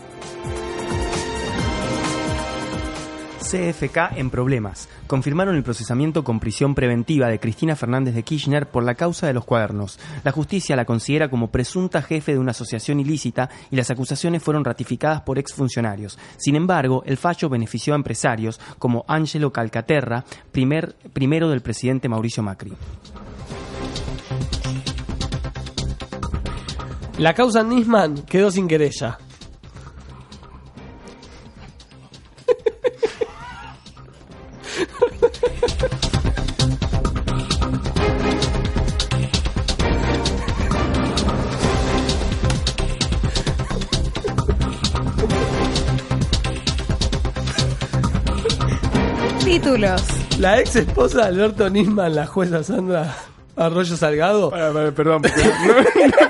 [3.47, 4.89] CFK en problemas.
[5.07, 9.33] Confirmaron el procesamiento con prisión preventiva de Cristina Fernández de Kirchner por la causa de
[9.33, 9.99] los cuadernos.
[10.25, 14.65] La justicia la considera como presunta jefe de una asociación ilícita y las acusaciones fueron
[14.65, 16.19] ratificadas por exfuncionarios.
[16.35, 22.43] Sin embargo, el fallo benefició a empresarios como Angelo Calcaterra, primer, primero del presidente Mauricio
[22.43, 22.73] Macri.
[27.17, 29.17] La causa Nisman quedó sin querella.
[49.47, 50.01] Títulos.
[50.39, 53.15] La ex esposa de Alberto Nisman, la jueza Sandra
[53.55, 54.51] Arroyo Salgado.
[54.51, 55.23] perdón,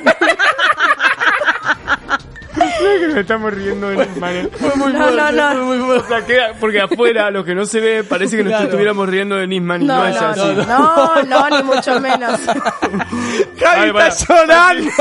[3.18, 4.50] nos estamos riendo de Nisman.
[4.60, 5.52] Fue muy No, no, no.
[5.54, 6.06] fue muy fuerte.
[6.06, 8.66] O sea, queda- porque afuera, lo que no se ve, parece que nos Claro.
[8.66, 10.56] estuviéramos riendo de Nisman y no, No, es no, así.
[10.68, 12.40] no, no, ni mucho menos.
[13.60, 14.92] Javi está llorando.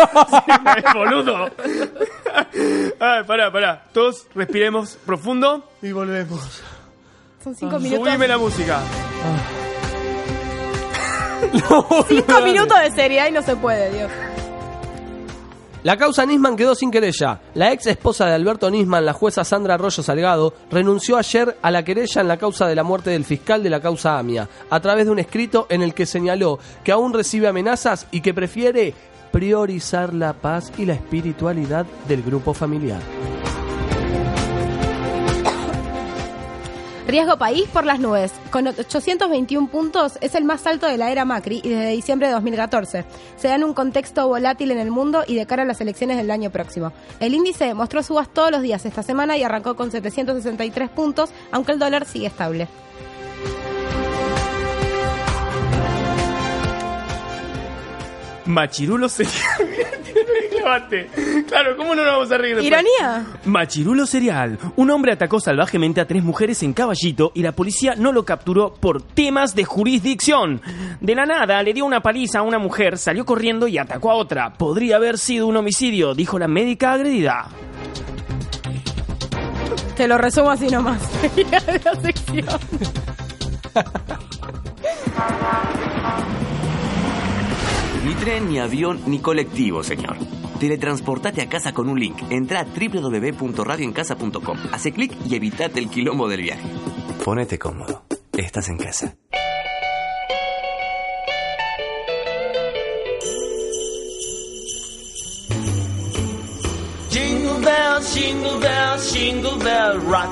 [0.94, 1.50] boludo.
[3.00, 3.82] Ay, pará, pará.
[3.92, 5.70] Todos respiremos profundo.
[5.82, 6.62] Y volvemos.
[7.44, 8.06] Son cinco minutos.
[8.08, 8.80] Subime la música.
[12.08, 14.10] Cinco minutos de seriedad y no se puede, Dios.
[15.87, 17.39] La causa Nisman quedó sin querella.
[17.55, 21.84] La ex esposa de Alberto Nisman, la jueza Sandra Arroyo Salgado, renunció ayer a la
[21.84, 25.05] querella en la causa de la muerte del fiscal de la causa AMIA, a través
[25.05, 28.95] de un escrito en el que señaló que aún recibe amenazas y que prefiere
[29.30, 33.01] priorizar la paz y la espiritualidad del grupo familiar.
[37.07, 38.32] Riesgo país por las nubes.
[38.50, 42.34] Con 821 puntos es el más alto de la era Macri y desde diciembre de
[42.34, 43.04] 2014.
[43.36, 46.16] Se da en un contexto volátil en el mundo y de cara a las elecciones
[46.16, 46.92] del año próximo.
[47.20, 51.72] El índice mostró subas todos los días esta semana y arrancó con 763 puntos, aunque
[51.72, 52.66] el dólar sigue estable.
[58.46, 59.34] Machirulo serial.
[61.46, 62.66] Claro, ¿cómo no nos vamos a reír después?
[62.66, 63.24] ¿Ironía?
[63.44, 64.58] Machirulo serial.
[64.74, 68.74] Un hombre atacó salvajemente a tres mujeres en Caballito y la policía no lo capturó
[68.74, 70.60] por temas de jurisdicción.
[71.00, 74.14] De la nada le dio una paliza a una mujer, salió corriendo y atacó a
[74.16, 74.54] otra.
[74.54, 77.48] Podría haber sido un homicidio, dijo la médica agredida.
[79.96, 81.00] Te lo resumo así nomás.
[81.84, 82.60] la sección.
[88.04, 90.16] Ni tren, ni avión, ni colectivo, señor.
[90.59, 92.18] Teletransportate a casa con un link.
[92.30, 94.59] Entra a www.radioencasa.com.
[94.72, 96.66] Hace clic y evitate el quilombo del viaje.
[97.24, 98.02] Ponete cómodo.
[98.32, 99.14] Estás en casa.
[107.11, 110.30] Jingle bells, jingle bells, jingle bell rock.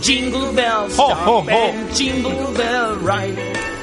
[0.00, 1.48] Jingle bells, Ho, ho, ho.
[1.48, 3.36] and jingle bell right.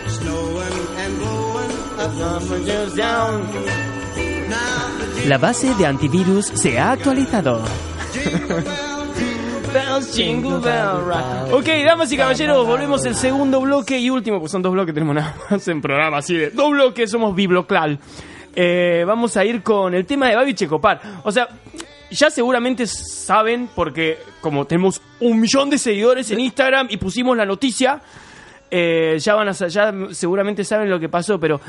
[0.07, 3.90] Snowing and blowing, up down.
[5.27, 7.63] La base de antivirus se ha actualizado.
[11.51, 15.15] Ok, damas y caballeros, volvemos el segundo bloque y último, pues son dos bloques, tenemos
[15.15, 17.99] nada más en programa así de dos bloques, somos bibloclal.
[18.55, 20.99] Eh, vamos a ir con el tema de Babi Checopar.
[21.23, 21.47] O sea,
[22.09, 27.45] ya seguramente saben, porque como tenemos un millón de seguidores en Instagram y pusimos la
[27.45, 28.01] noticia,
[28.69, 31.59] eh, ya van a ya seguramente saben lo que pasó, pero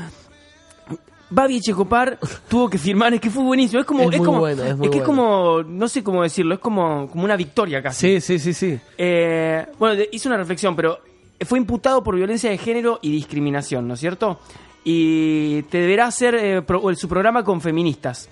[1.33, 4.63] Babi Checopar tuvo que firmar, es que fue buenísimo, es como, Es muy como, bueno,
[4.63, 8.19] es muy que es como, no sé cómo decirlo, es como, como una victoria casi.
[8.19, 8.79] Sí, sí, sí, sí.
[8.97, 10.99] Eh, bueno, hice una reflexión, pero
[11.41, 14.39] fue imputado por violencia de género y discriminación, ¿no es cierto?
[14.83, 18.29] Y te deberá hacer eh, pro- su programa con feministas.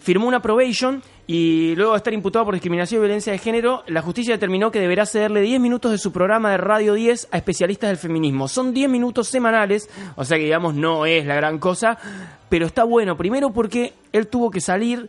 [0.00, 4.02] Firmó una probation y luego de estar imputado por discriminación y violencia de género, la
[4.02, 7.90] justicia determinó que deberá cederle 10 minutos de su programa de Radio 10 a especialistas
[7.90, 8.48] del feminismo.
[8.48, 11.98] Son 10 minutos semanales, o sea que digamos no es la gran cosa,
[12.48, 13.16] pero está bueno.
[13.16, 15.08] Primero porque él tuvo que salir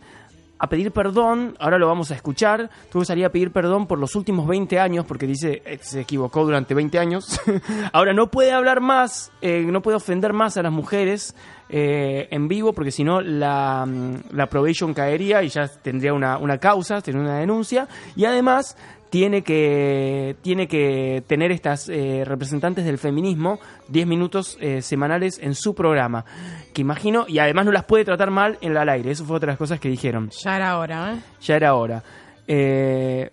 [0.61, 3.97] a pedir perdón, ahora lo vamos a escuchar, tuvo que salir a pedir perdón por
[3.97, 7.41] los últimos 20 años, porque dice, eh, se equivocó durante 20 años,
[7.93, 11.35] ahora no puede hablar más, eh, no puede ofender más a las mujeres
[11.67, 16.37] eh, en vivo, porque si no la, mm, la probation caería y ya tendría una,
[16.37, 18.77] una causa, tendría una denuncia, y además
[19.11, 23.59] tiene que, tiene que tener estas eh, representantes del feminismo
[23.89, 26.23] 10 minutos eh, semanales en su programa.
[26.73, 29.11] Que imagino, y además no las puede tratar mal en el aire.
[29.11, 30.29] Eso fue otra de las cosas que dijeron.
[30.43, 31.19] Ya era hora, ¿eh?
[31.41, 32.01] Ya era hora.
[32.47, 33.29] Eh,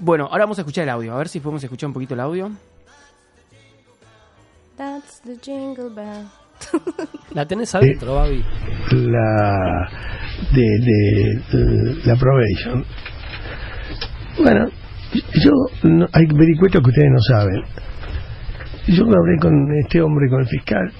[0.00, 1.14] bueno, ahora vamos a escuchar el audio.
[1.14, 2.50] A ver si podemos escuchar un poquito el audio.
[4.76, 6.26] That's the jingle bell.
[7.32, 8.42] La tenés adentro, Babi.
[8.90, 9.88] la
[10.52, 12.84] de, de, de la probation.
[14.38, 14.66] Bueno,
[15.34, 15.50] yo
[15.88, 17.62] no, hay vericuetos que ustedes no saben.
[18.88, 19.52] Yo hablé con
[19.82, 20.92] este hombre, con el fiscal.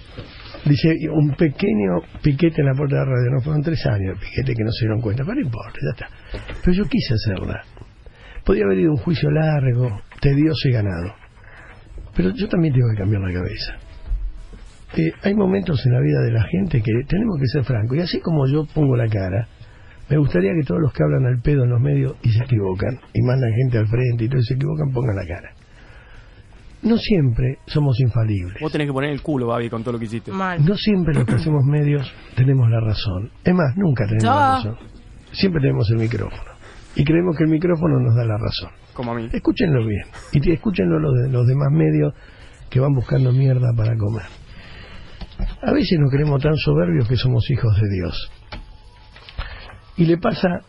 [0.64, 3.30] Dice, un pequeño piquete en la puerta de la radio.
[3.30, 5.22] No fueron tres años de piquete que no se dieron cuenta.
[5.24, 6.54] Pero no importa, ya está.
[6.64, 7.62] Pero yo quise hacerla.
[8.44, 11.14] Podría haber ido un juicio largo, tedioso y ganado.
[12.16, 13.76] Pero yo también tengo que cambiar la cabeza.
[14.96, 17.96] Eh, hay momentos en la vida de la gente que tenemos que ser francos.
[17.96, 19.46] Y así como yo pongo la cara,
[20.08, 22.98] me gustaría que todos los que hablan al pedo en los medios y se equivocan,
[23.12, 25.50] y mandan gente al frente y todos se equivocan, pongan la cara.
[26.82, 28.58] No siempre somos infalibles.
[28.60, 30.30] Vos tenés que poner el culo, Babi, con todo lo que hiciste.
[30.64, 33.30] No siempre los que hacemos medios tenemos la razón.
[33.42, 34.76] Es más, nunca tenemos la razón.
[35.32, 36.50] Siempre tenemos el micrófono.
[36.94, 38.70] Y creemos que el micrófono nos da la razón.
[38.94, 39.28] Como a mí.
[39.32, 40.04] Escúchenlo bien.
[40.32, 42.14] Y te- escúchenlo los, de- los demás medios
[42.70, 44.24] que van buscando mierda para comer.
[45.62, 48.30] A veces nos creemos tan soberbios que somos hijos de Dios.
[49.96, 50.60] Y le pasa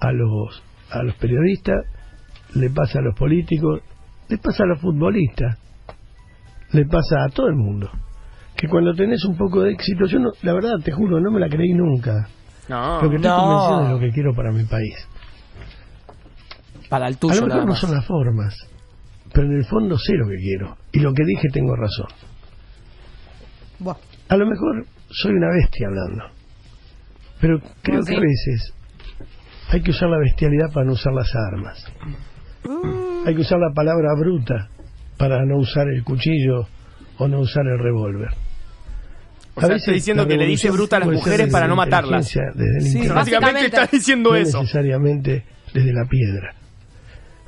[0.00, 1.84] a los, a los periodistas,
[2.54, 3.80] le pasa a los políticos,
[4.28, 5.58] le pasa a los futbolistas,
[6.72, 7.90] le pasa a todo el mundo.
[8.56, 11.40] Que cuando tenés un poco de éxito, yo no, la verdad te juro, no me
[11.40, 12.28] la creí nunca.
[12.68, 13.36] No, Porque estoy no.
[13.36, 14.94] convencido de lo que quiero para mi país.
[16.88, 18.54] Para el A tuyo lo nada mejor no son las formas,
[19.32, 20.76] pero en el fondo sé lo que quiero.
[20.92, 22.06] Y lo que dije tengo razón.
[23.80, 23.96] Buah.
[24.28, 26.24] A lo mejor soy una bestia hablando,
[27.40, 28.74] pero creo ¿Ah, que a veces
[29.70, 31.92] hay que usar la bestialidad para no usar las armas.
[32.64, 33.26] Mm.
[33.26, 34.68] Hay que usar la palabra bruta
[35.16, 36.68] para no usar el cuchillo
[37.18, 38.30] o no usar el revólver.
[39.56, 42.26] O sea, está diciendo que le dice bruta a las mujeres para no matarlas.
[42.26, 44.60] Sí, básicamente está diciendo no eso.
[44.60, 46.54] necesariamente desde la piedra.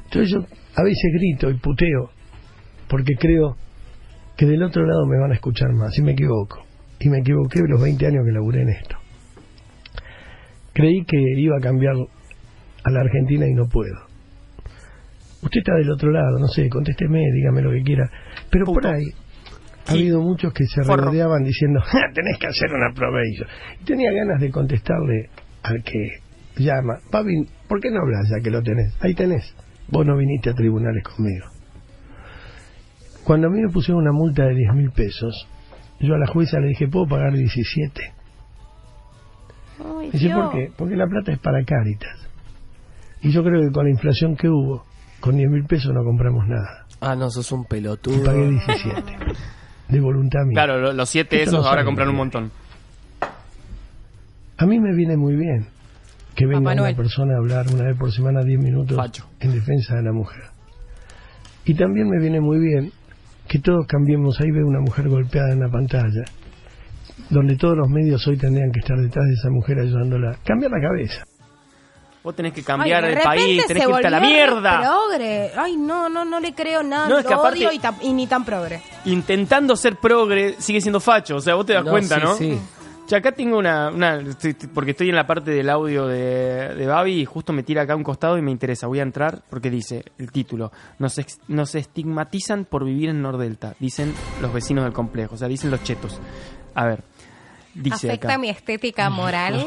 [0.04, 0.38] Entonces yo
[0.76, 2.10] a veces grito y puteo
[2.88, 3.56] porque creo
[4.36, 6.64] que del otro lado me van a escuchar más y me equivoco.
[7.00, 8.96] Y me equivoqué los 20 años que laburé en esto.
[10.76, 11.94] Creí que iba a cambiar
[12.84, 13.96] a la Argentina y no puedo.
[15.42, 18.10] Usted está del otro lado, no sé, contésteme, dígame lo que quiera.
[18.50, 19.06] Pero por ahí
[19.88, 21.04] ha habido muchos que se Forro.
[21.04, 23.48] regodeaban diciendo, "Ja, tenés que hacer una probation.
[23.80, 25.30] Y tenía ganas de contestarle
[25.62, 26.10] al que
[26.58, 28.94] llama, Papi, ¿por qué no hablas ya que lo tenés?
[29.00, 29.54] Ahí tenés.
[29.88, 31.46] Vos no viniste a tribunales conmigo.
[33.24, 35.48] Cuando a mí me pusieron una multa de 10 mil pesos,
[36.00, 38.12] yo a la jueza le dije, ¿puedo pagar 17?
[39.84, 40.30] Ay, Dice.
[40.34, 40.72] ¿por qué?
[40.76, 42.18] Porque la plata es para Cáritas.
[43.22, 44.84] Y yo creo que con la inflación que hubo,
[45.20, 46.86] con 10 mil pesos no compramos nada.
[47.00, 48.24] Ah, no, sos un Y pelotudo.
[48.24, 49.02] pagué 17.
[49.88, 50.54] De voluntad mía.
[50.54, 52.50] Claro, lo- los siete Esto esos no ahora compran un montón.
[54.58, 55.66] A mí me viene muy bien
[56.34, 59.26] que venga una persona a hablar una vez por semana 10 minutos Facho.
[59.40, 60.42] en defensa de la mujer.
[61.64, 62.92] Y también me viene muy bien
[63.48, 64.40] que todos cambiemos.
[64.40, 66.24] Ahí veo una mujer golpeada en la pantalla,
[67.30, 70.38] donde todos los medios hoy tendrían que estar detrás de esa mujer ayudándola.
[70.44, 71.24] Cambiar la cabeza.
[72.22, 74.80] Vos tenés que Ay, cambiar de el país, tenés que irte a la mierda.
[74.80, 75.50] Progre.
[75.56, 77.08] Ay, no, no, no le creo nada.
[77.08, 78.82] No, es que lo aparte- odio y, ni tan progre.
[79.04, 81.36] Intentando ser progre, sigue siendo facho.
[81.36, 82.34] O sea, vos te das No, cuenta, sí, ¿no?
[82.34, 82.58] sí.
[83.06, 84.20] Che, acá tengo una, una-
[84.74, 87.92] porque estoy en la parte del audio de, de Babi y justo me tira acá
[87.92, 88.88] a un costado y me interesa.
[88.88, 90.72] Voy a entrar porque dice el título.
[90.98, 94.12] Nos, ex- nos estigmatizan por vivir en Nordelta, dicen
[94.42, 96.20] los vecinos del complejo, o sea, dicen los chetos.
[96.76, 97.00] A ver,
[97.74, 98.38] dice Afecta acá.
[98.38, 99.66] mi estética moral.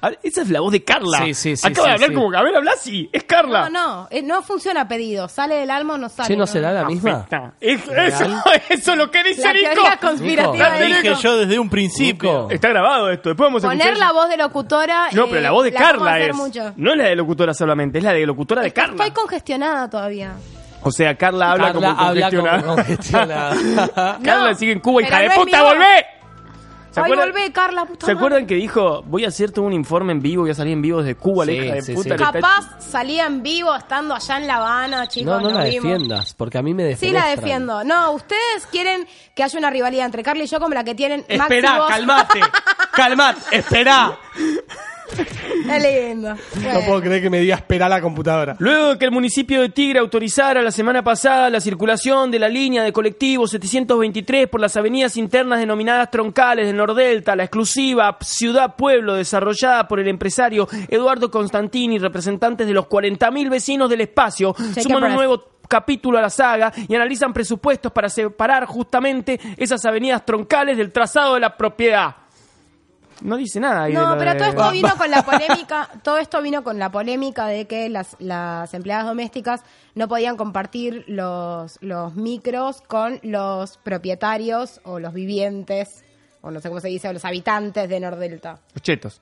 [0.00, 1.18] A ver, esa es la voz de Carla.
[1.24, 2.14] Sí, sí, sí, Acaba sí, de hablar sí.
[2.14, 3.68] como que, a ver, habla así, es Carla.
[3.70, 5.28] No, no, eh, no funciona a pedido.
[5.28, 6.28] Sale del alma o no sale.
[6.28, 7.26] Che, ¿no será la misma?
[7.60, 8.24] Es- eso,
[8.70, 9.82] eso es lo que dice La Nico.
[10.00, 11.20] conspirativa La de dije Nico.
[11.20, 12.32] yo desde un principio.
[12.42, 12.50] Nico.
[12.50, 15.08] Está grabado esto, después vamos a Poner escuchar- la voz de locutora.
[15.12, 16.34] No, pero la voz de Carla es.
[16.34, 16.72] mucho.
[16.76, 18.94] No es la de locutora solamente, es la de locutora de Carla.
[19.04, 20.32] Estoy congestionada todavía.
[20.80, 22.62] O sea, Carla habla Carla como habla congestionada.
[22.62, 24.18] como congestionada.
[24.24, 26.06] Carla No, sigue en Cuba, hija de no puta, volvé.
[26.98, 28.26] ¿Se Ay, acuerdan, volvé, Carla, puta ¿Se madre.
[28.26, 30.98] acuerdan que dijo, voy a hacerte un informe en vivo, voy a salir en vivo
[31.02, 32.02] desde Cuba, la Sí, hija de sí, puta?
[32.08, 32.10] sí.
[32.22, 35.26] está- Capaz salía en vivo estando allá en La Habana, chicos.
[35.32, 35.82] No, no la vimos.
[35.84, 37.84] defiendas, porque a mí me Sí la defiendo.
[37.84, 41.20] No, ustedes quieren que haya una rivalidad entre Carla y yo como la que tienen
[41.20, 41.88] Maxi Esperá, vos.
[41.88, 42.40] calmate.
[42.92, 44.18] calmate, esperá.
[45.68, 46.34] Es lindo.
[46.34, 48.56] No puedo creer que me diga esperá la computadora.
[48.58, 52.48] Luego de que el municipio de Tigre autorizara la semana pasada la circulación de la
[52.48, 59.14] línea de colectivo 723 por las avenidas internas denominadas troncales del Nordelta, la exclusiva ciudad-pueblo
[59.14, 65.04] desarrollada por el empresario Eduardo Constantini, representantes de los 40.000 vecinos del espacio, Check suman
[65.04, 70.76] un nuevo capítulo a la saga y analizan presupuestos para separar justamente esas avenidas troncales
[70.76, 72.16] del trazado de la propiedad.
[73.20, 76.40] No dice nada ahí No, pero de- todo esto vino con la polémica, todo esto
[76.42, 79.62] vino con la polémica de que las, las empleadas domésticas
[79.94, 86.04] no podían compartir los, los micros con los propietarios o los vivientes,
[86.42, 88.60] o no sé cómo se dice, o los habitantes de Nordelta.
[88.74, 89.20] Los chetos.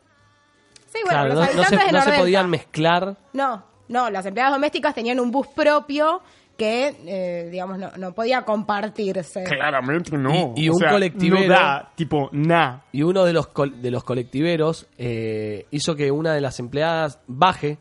[0.92, 3.16] Sí, bueno, Claro, los no, no habitantes se, de no se podían mezclar.
[3.32, 6.20] No, no, las empleadas domésticas tenían un bus propio
[6.56, 9.44] que, eh, digamos, no, no podía compartirse.
[9.44, 10.54] Claramente no.
[10.56, 12.78] Y- un sea, colectivero- No da, tipo, nah.
[12.92, 17.18] Y uno de los, col- de los colectiveros eh, hizo que una de las empleadas
[17.26, 17.78] baje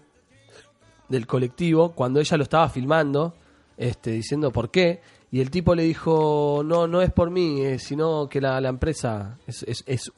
[1.10, 3.36] del colectivo cuando ella lo estaba filmando,
[3.78, 5.02] este, diciendo por qué.
[5.32, 8.70] Y el tipo le dijo, no, no es por mí, eh, sino que la, la
[8.70, 10.12] empresa, es, es, es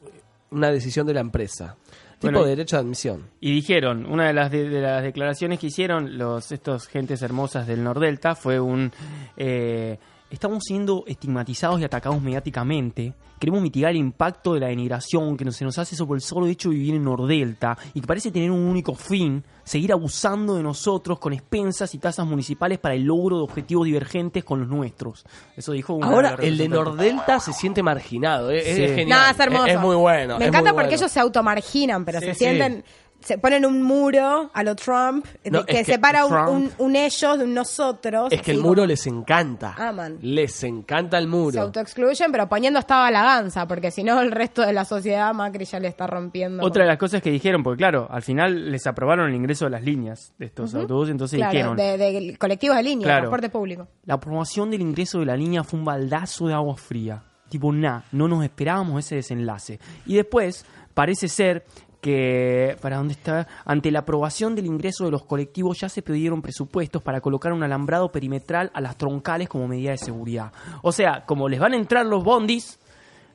[0.51, 1.75] una decisión de la empresa.
[2.19, 3.29] Tipo Bueno, de derecho de admisión.
[3.39, 7.67] Y dijeron, una de las, de, de las declaraciones que hicieron los estos gentes hermosas
[7.67, 8.91] del Nordelta fue un...
[9.35, 9.99] eh,
[10.29, 13.13] estamos siendo estigmatizados y atacados mediáticamente.
[13.39, 16.69] Queremos mitigar el impacto de la denigración que se nos hace sobre el solo hecho
[16.69, 21.19] de vivir en Nordelta y que parece tener un único fin, seguir abusando de nosotros
[21.19, 25.23] con expensas y tasas municipales para el logro de objetivos divergentes con los nuestros.
[25.55, 26.67] Eso dijo una Ahora, de el de.
[26.67, 28.49] Nordelta se siente marginado.
[28.49, 28.83] Es, Sí.
[28.83, 29.19] es genial.
[29.21, 29.65] No, es hermoso.
[29.67, 30.37] Es, muy bueno.
[30.39, 30.97] Me es encanta porque bueno.
[30.97, 32.83] ellos se automarginan, pero Sí, se sí.
[33.27, 36.71] Se ponen un muro a lo Trump No, que, es que separa un, Trump- un-
[36.85, 38.31] un ellos de un nosotros.
[38.31, 39.75] Es que el muro como les encanta.
[39.77, 40.17] Aman.
[40.21, 41.61] Les encanta el Se muro.
[41.61, 45.65] autoexcluyen, pero poniendo estaba la ganza, porque si no el resto de la sociedad Macri
[45.65, 46.63] ya le está rompiendo.
[46.63, 49.71] Otra de las cosas que dijeron, porque claro, al final les aprobaron el ingreso de
[49.71, 50.81] las líneas de estos Ujú.
[50.83, 53.19] autobuses, entonces Claro, dijeron, de, de colectivos de línea, Claro.
[53.23, 53.87] transporte público.
[54.05, 57.23] la aprobación del ingreso de la línea fue un baldazo de agua fría.
[57.49, 59.79] Tipo, nah, no nos esperábamos ese desenlace.
[60.05, 61.65] Y después, parece ser
[62.01, 63.47] que, ¿para dónde está?
[63.65, 67.63] Ante la aprobación del ingreso de los colectivos ya se pidieron presupuestos para colocar un
[67.63, 70.51] alambrado perimetral a las troncales como medida de seguridad.
[70.83, 72.79] O sea, como les van a entrar los bondis,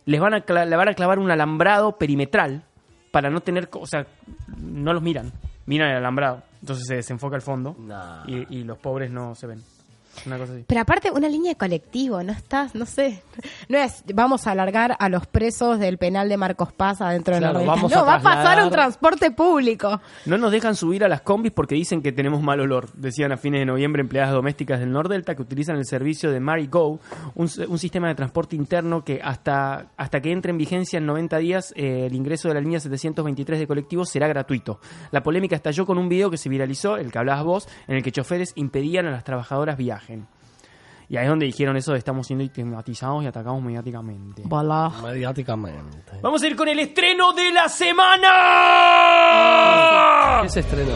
[0.05, 2.65] les van a, le van a clavar un alambrado perimetral
[3.11, 4.07] para no tener, o sea,
[4.59, 5.33] no los miran,
[5.67, 6.43] miran el alambrado.
[6.61, 7.77] Entonces se desenfoca el fondo
[8.27, 9.63] y, y los pobres no se ven.
[10.27, 10.65] Una cosa así.
[10.67, 13.23] Pero aparte, una línea de colectivo, no estás, no sé.
[13.69, 17.59] No es, vamos a alargar a los presos del penal de Marcos Paz adentro Claro,
[17.59, 20.01] de la vamos No, a va a pasar un transporte público.
[20.27, 23.37] No nos dejan subir a las combis porque dicen que tenemos mal olor, decían a
[23.37, 27.01] fines de noviembre empleadas domésticas del Nordelta que utilizan el servicio de Mary Go,
[27.35, 31.73] un, sistema de transporte interno que hasta, hasta que entre en vigencia en 90 días
[31.77, 34.79] eh, el ingreso de la línea 723 de colectivos será gratuito.
[35.11, 38.03] La polémica estalló con un video que se viralizó, el que hablabas vos, en el
[38.03, 39.77] que choferes impedían a las trabajadoras
[41.09, 44.42] Y ahí es donde dijeron eso de estamos siendo estigmatizados y atacados mediáticamente.
[45.03, 46.20] Mediáticamente.
[46.22, 48.28] Vamos a ir con el estreno de la semana.
[50.42, 50.94] ¿Qué se estrenó?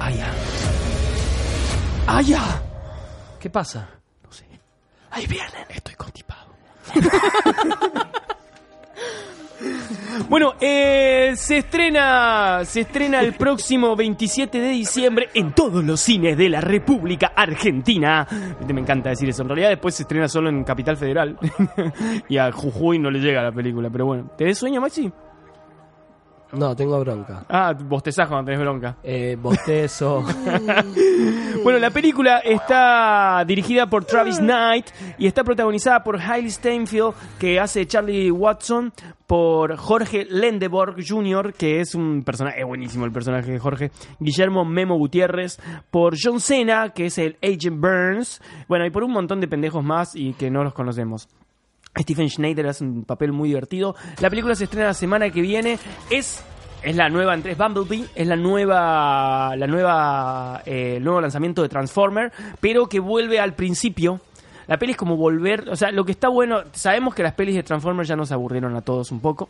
[0.00, 0.32] Aya.
[2.06, 2.62] ¡Aya!
[3.38, 3.88] ¿Qué pasa?
[5.12, 6.54] Ahí vienen, estoy constipado.
[10.28, 16.36] Bueno, eh, se estrena se estrena el próximo 27 de diciembre en todos los cines
[16.36, 18.26] de la República Argentina.
[18.66, 19.42] Me encanta decir eso.
[19.42, 21.38] En realidad después se estrena solo en Capital Federal.
[22.28, 24.30] y a Jujuy no le llega la película, pero bueno.
[24.36, 25.12] ¿Tenés sueño, Maxi?
[26.52, 27.44] No, tengo bronca.
[27.48, 28.96] Ah, bostezás cuando tenés bronca.
[29.02, 30.22] Eh, bostezo.
[31.62, 34.86] Bueno, la película está dirigida por Travis Knight
[35.16, 38.92] y está protagonizada por Hailey Steinfeld, que hace Charlie Watson,
[39.28, 44.64] por Jorge Lendeborg Jr., que es un personaje, es buenísimo el personaje de Jorge, Guillermo
[44.64, 45.60] Memo Gutiérrez,
[45.92, 49.84] por John Cena, que es el Agent Burns, bueno, y por un montón de pendejos
[49.84, 51.28] más y que no los conocemos.
[51.98, 53.94] Stephen Schneider hace un papel muy divertido.
[54.20, 55.78] La película se estrena la semana que viene.
[56.10, 56.42] Es
[56.82, 61.68] es la nueva es Bumblebee, es la nueva la nueva eh, el nuevo lanzamiento de
[61.68, 64.20] Transformer, pero que vuelve al principio.
[64.66, 67.56] La peli es como volver, o sea, lo que está bueno, sabemos que las pelis
[67.56, 69.48] de Transformers ya nos aburrieron a todos un poco,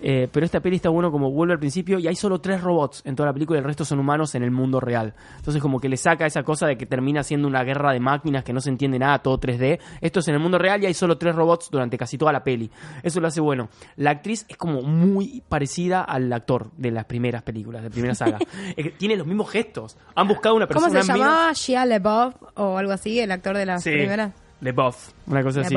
[0.00, 3.02] eh, pero esta peli está bueno como vuelve al principio y hay solo tres robots
[3.04, 5.14] en toda la película y el resto son humanos en el mundo real.
[5.38, 8.44] Entonces como que le saca esa cosa de que termina siendo una guerra de máquinas
[8.44, 9.78] que no se entiende nada, todo 3D.
[10.00, 12.42] Esto es en el mundo real y hay solo tres robots durante casi toda la
[12.44, 12.70] peli.
[13.02, 13.68] Eso lo hace bueno.
[13.96, 18.14] La actriz es como muy parecida al actor de las primeras películas, de la primera
[18.14, 18.38] saga.
[18.76, 19.96] Es que tiene los mismos gestos.
[20.14, 21.52] Han buscado una ¿Cómo persona se mina- llamaba?
[21.52, 24.32] Shia LaBeouf o algo así, el actor de las Sí, primeras.
[24.64, 25.76] De Buff, una cosa así.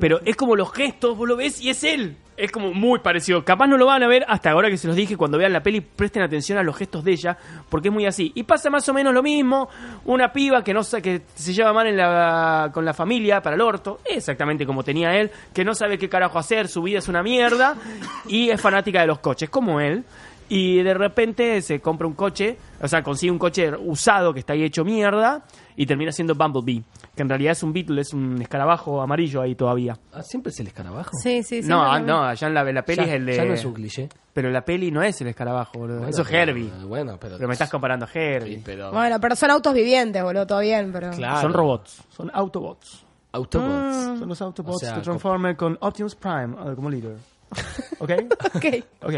[0.00, 2.16] Pero es como los gestos, vos lo ves y es él.
[2.34, 3.44] Es como muy parecido.
[3.44, 5.18] Capaz no lo van a ver hasta ahora que se los dije.
[5.18, 7.36] Cuando vean la peli, presten atención a los gestos de ella,
[7.68, 8.32] porque es muy así.
[8.34, 9.68] Y pasa más o menos lo mismo.
[10.06, 13.60] Una piba que no que se lleva mal en la, con la familia para el
[13.60, 17.22] orto, exactamente como tenía él, que no sabe qué carajo hacer, su vida es una
[17.22, 17.76] mierda
[18.26, 20.02] y es fanática de los coches, como él.
[20.54, 24.52] Y de repente se compra un coche, o sea, consigue un coche usado que está
[24.52, 25.44] ahí hecho mierda
[25.76, 26.82] y termina siendo Bumblebee,
[27.16, 29.96] que en realidad es un Beetle, es un escarabajo amarillo ahí todavía.
[30.12, 31.10] Ah, ¿Siempre es el escarabajo?
[31.22, 31.68] Sí, sí, sí.
[31.68, 33.36] No, ah, no, allá en la, la peli Ya- es el de...
[33.36, 34.10] ya no es un cliché.
[34.34, 35.96] Pero la peli no es el escarabajo, boludo.
[36.00, 36.70] Bueno, Eso es pero- Herbie.
[36.86, 37.36] Bueno, pero...
[37.36, 38.60] Pero me estás comparando a Herbie.
[38.62, 38.92] pero...
[38.92, 41.14] Bueno, pero son autos vivientes, boludo, todo bien, pero...
[41.14, 43.06] Son robots, son Autobots.
[43.32, 44.18] Autobots.
[44.18, 47.16] Son los Autobots O sea, de Transformer con Optimus Prime como líder.
[47.98, 48.10] ¿Ok?
[48.54, 48.64] Ok.
[49.02, 49.14] Ok.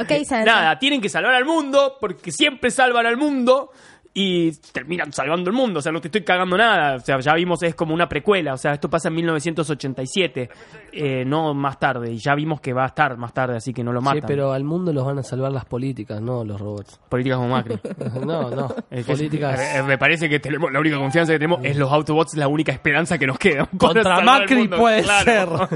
[0.00, 0.10] Ok.
[0.44, 3.72] Nada, tienen que salvar al mundo porque siempre salvan al mundo
[4.14, 5.78] y terminan salvando el mundo.
[5.78, 6.96] O sea, no te estoy cagando nada.
[6.96, 8.54] O sea, ya vimos, es como una precuela.
[8.54, 10.50] O sea, esto pasa en 1987,
[10.92, 12.12] eh, no más tarde.
[12.12, 14.24] Y ya vimos que va a estar más tarde, así que no lo Sí, matan.
[14.26, 16.98] pero al mundo los van a salvar las políticas, no los robots.
[17.08, 17.78] Políticas como Macri.
[18.26, 18.74] no, no.
[18.90, 19.60] Es que- políticas...
[19.76, 22.72] eh, me parece que tenemos la única confianza que tenemos es los Autobots, la única
[22.72, 23.66] esperanza que nos queda.
[23.78, 25.68] Contra Macri puede claro.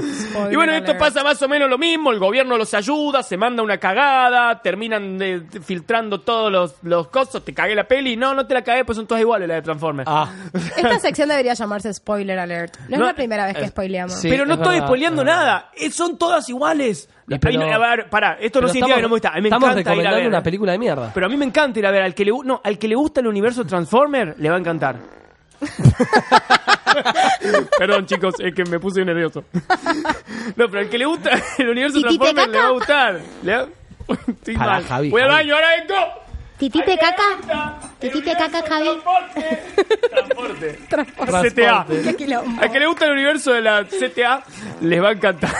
[0.51, 3.63] Y bueno, esto pasa más o menos lo mismo, el gobierno los ayuda, se manda
[3.63, 8.33] una cagada, terminan de- de- filtrando todos los, los cosas, te cagué la peli, no,
[8.33, 10.09] no te la cagué, pues son todas iguales las de Transformers.
[10.77, 12.77] Esta sección debería llamarse Spoiler Alert.
[12.89, 14.19] No, No, es la primera vez que eh, spoileamos.
[14.21, 15.69] pero no es estoy verdad, spoileando es nada.
[15.75, 17.09] Eh, son todas iguales.
[17.27, 19.29] Y Ahí pero- no- a ver, pará, esto no significa que no me gusta.
[19.29, 20.27] A mí me estamos encanta ir a recomendando ver.
[20.27, 21.11] una película de mierda.
[21.13, 22.03] Pero a mí me encanta ir a ver.
[22.03, 24.95] Al que le, no, al que le gusta el universo Transformer, le va a encantar.
[27.77, 29.43] Perdón, chicos, es que me puse nervioso.
[30.55, 33.19] No, pero al que le gusta el universo ¿Titite Transformer, le va a gustar.
[33.43, 33.67] Le va-
[34.27, 34.83] Estoy mal.
[34.83, 35.95] Javi, Voy al baño, ahora vengo.
[36.57, 37.79] Titite caca.
[37.99, 38.89] Titite caca, Javi.
[40.09, 40.79] Transporte.
[40.89, 41.51] Transporte.
[41.51, 41.85] CTA.
[42.61, 44.43] Al que le gusta el universo de la CTA,
[44.81, 45.51] les va a encantar.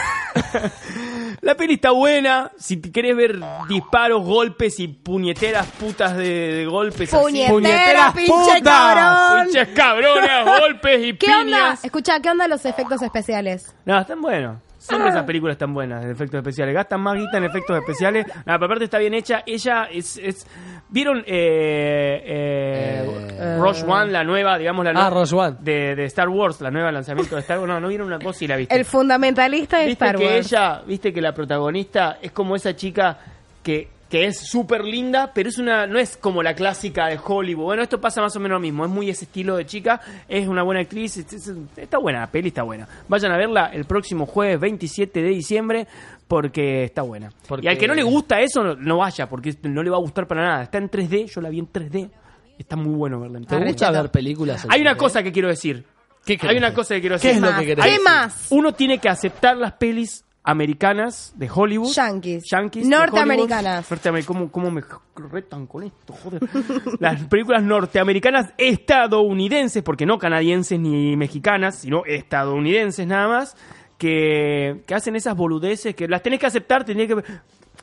[1.40, 2.50] La peli está buena.
[2.56, 3.38] Si te querés ver
[3.68, 6.24] disparos, golpes y puñeteras putas de,
[6.54, 7.44] de golpes así.
[7.48, 9.44] Puñetera, pinche cabrón.
[9.44, 11.44] Pinches cabrones, golpes y ¿Qué onda?
[11.44, 11.84] piñas.
[11.84, 13.74] Escucha, ¿qué onda los efectos especiales?
[13.84, 14.58] No, están buenos.
[14.78, 16.74] Siempre esas películas están buenas de efectos especiales.
[16.74, 18.26] Gastan más guita en efectos especiales.
[18.44, 19.42] Nada, pero aparte está bien hecha.
[19.46, 20.18] Ella es...
[20.18, 20.46] es
[20.94, 25.10] ¿Vieron eh, eh, Rush One, la nueva, digamos la Ah, nueva?
[25.10, 25.56] Rush One.
[25.58, 27.68] De, de Star Wars, la nueva lanzamiento de Star Wars.
[27.68, 28.76] No, no vieron una cosa y la viste.
[28.76, 30.46] El fundamentalista de Viste Star que Wars.
[30.52, 33.18] ella, viste que la protagonista es como esa chica
[33.60, 37.64] que, que es súper linda, pero es una, no es como la clásica de Hollywood.
[37.64, 38.84] Bueno, esto pasa más o menos lo mismo.
[38.84, 40.00] Es muy ese estilo de chica.
[40.28, 41.16] Es una buena actriz.
[41.16, 42.86] es- es- está buena, la peli está buena.
[43.08, 45.88] Vayan a verla el próximo jueves 27 de diciembre
[46.28, 47.30] porque está buena.
[47.48, 50.00] Porque- Y al que no le gusta eso, no, vaya, porque no le va a
[50.00, 50.62] gustar para nada.
[50.64, 52.10] Está en 3D, yo la vi en 3D.
[52.58, 53.66] Está muy bueno verla en ¿Te 3D.
[53.68, 54.66] gusta ver películas?
[54.70, 54.96] Hay una 3D?
[54.98, 55.84] cosa que quiero decir.
[56.24, 57.44] ¿Qué Hay una cosa que quiero ¿Qué decir.
[57.44, 58.46] es lo que querés ¿Qué más?
[58.50, 61.92] Uno tiene que aceptar las pelis americanas de Hollywood.
[61.92, 62.44] Yankees.
[62.50, 63.86] Yankees Norteamericanas.
[64.26, 64.82] ¿Cómo, ¿Cómo me
[65.30, 66.12] retan con esto?
[66.14, 66.40] Joder.
[67.00, 73.56] Las películas norteamericanas estadounidenses, porque no canadienses ni mexicanas, sino estadounidenses nada más,
[74.04, 77.14] que, que hacen esas boludeces que las tenés que aceptar, tenés que...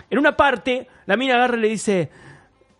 [0.09, 2.09] En una parte, la mina agarra y le dice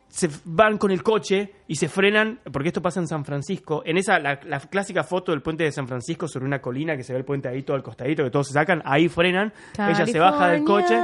[0.09, 3.97] se van con el coche y se frenan, porque esto pasa en San Francisco, en
[3.97, 7.13] esa, la, la clásica foto del puente de San Francisco sobre una colina que se
[7.13, 10.19] ve el puente ahí todo al costadito, que todos se sacan, ahí frenan, ella se
[10.19, 10.99] baja del coche,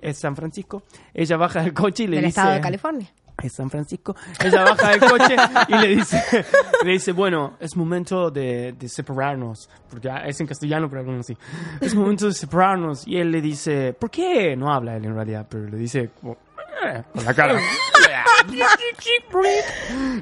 [0.00, 0.82] es San Francisco,
[1.14, 2.40] ella baja del coche y le Del dice...
[2.40, 3.08] estado de California.
[3.42, 4.14] Es San Francisco.
[4.44, 5.36] Ella baja del coche
[5.68, 6.44] y le dice,
[6.84, 9.68] le dice, bueno, es momento de, de separarnos.
[9.88, 11.36] Porque es en castellano, pero algo así.
[11.80, 13.06] Es momento de separarnos.
[13.06, 14.56] Y él le dice, ¿por qué?
[14.56, 16.36] No habla él en realidad, pero le dice, como,
[16.84, 17.58] "Eh", con la cara.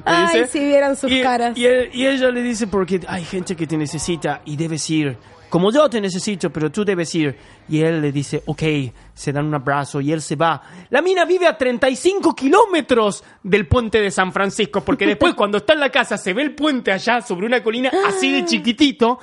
[0.05, 1.57] Ay, dice, si vieran sus y, caras.
[1.57, 5.17] Y, él- y ella le dice, porque hay gente que te necesita y debes ir.
[5.49, 7.35] Como yo te necesito, pero tú debes ir.
[7.67, 8.61] Y él le dice, ok,
[9.13, 10.61] se dan un abrazo y él se va.
[10.91, 15.73] La mina vive a 35 kilómetros del puente de San Francisco, porque después cuando está
[15.73, 19.19] en la casa se ve el puente allá sobre una colina así de chiquitito.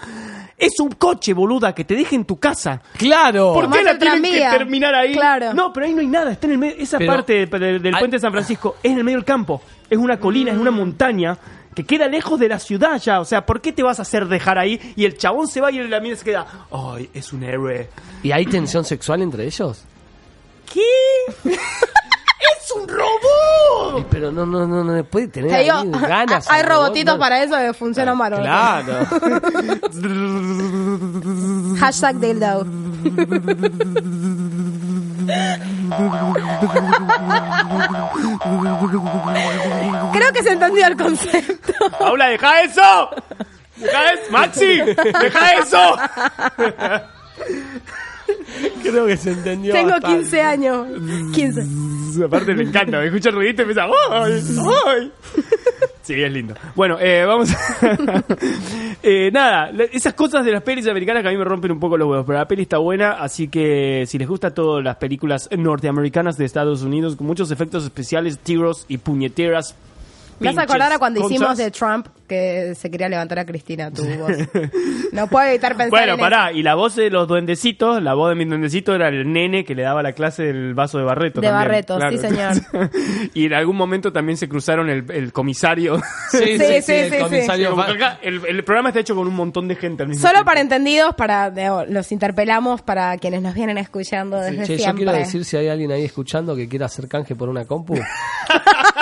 [0.59, 2.81] Es un coche, boluda, que te deja en tu casa.
[2.97, 3.53] ¡Claro!
[3.53, 5.13] ¿Por qué la tienen que terminar ahí?
[5.13, 5.53] Claro.
[5.53, 6.33] No, pero ahí no hay nada.
[6.33, 6.77] Está en el medio.
[6.79, 9.19] Esa Pero- parte de- de- del Hay- puente de San Francisco es en el medio
[9.19, 9.61] del campo.
[9.91, 11.37] Es una colina, es una montaña
[11.77, 13.21] que queda lejos de la ciudad ya.
[13.21, 14.95] O sea, ¿por qué te vas a hacer dejar ahí?
[14.97, 16.47] Y el chabón se va y la mina se queda.
[16.73, 17.91] ¡Ay, es un héroe!
[18.23, 19.85] ¿Y hay tensión sexual entre ellos?
[20.73, 20.81] ¿Qué?
[21.51, 24.07] ¡Es un robot!
[24.11, 26.47] Pero no, no, no, no puede tener Te digo, ahí ganas.
[26.51, 27.21] hay robot, robotitos no.
[27.21, 28.33] para eso que funcionan mal.
[28.41, 29.07] Claro.
[31.79, 32.67] Hashtag dildo.
[40.13, 41.73] Creo que se entendió el concepto.
[41.99, 43.11] ¡Paula, deja eso!
[43.77, 44.31] ¡Deja eso!
[44.31, 44.81] ¡Maxi!
[44.83, 45.97] ¡Deja eso!
[48.83, 49.73] Creo que se entendió.
[49.73, 50.19] Tengo bastante.
[50.19, 50.87] 15 años.
[51.35, 52.25] 15.
[52.25, 53.85] Aparte me encanta, me escucha el ruidito y empieza.
[54.11, 54.43] ¡Ay!
[54.87, 55.13] ¡Ay!
[56.07, 56.55] Sí, es lindo.
[56.77, 57.51] Bueno, eh, vamos.
[59.03, 61.97] eh, nada, esas cosas de las pelis americanas que a mí me rompen un poco
[61.97, 65.49] los huevos, pero la peli está buena, así que si les gusta todas las películas
[65.51, 69.75] norteamericanas de Estados Unidos con muchos efectos especiales, tiros y puñeteras.
[70.41, 71.65] Me vas a acordar a cuando pinches, hicimos conchas.
[71.65, 74.33] de Trump que se quería levantar a Cristina, tu voz.
[75.13, 78.31] No puedo evitar pensar Bueno, en pará, y la voz de los duendecitos, la voz
[78.31, 81.41] de mi duendecito era el nene que le daba la clase del vaso de Barreto.
[81.41, 82.53] De también, Barreto, sí, señor.
[83.35, 86.01] y en algún momento también se cruzaron el, el comisario.
[86.31, 87.23] Sí, sí, sí, sí, el sí, sí.
[87.23, 90.33] comisario acá el, el programa está hecho con un montón de gente al mismo Solo
[90.35, 90.47] tiempo.
[90.47, 95.05] para entendidos, para digo, los interpelamos para quienes nos vienen escuchando desde Che, yo siempre.
[95.05, 97.95] quiero decir si hay alguien ahí escuchando que quiera hacer canje por una compu.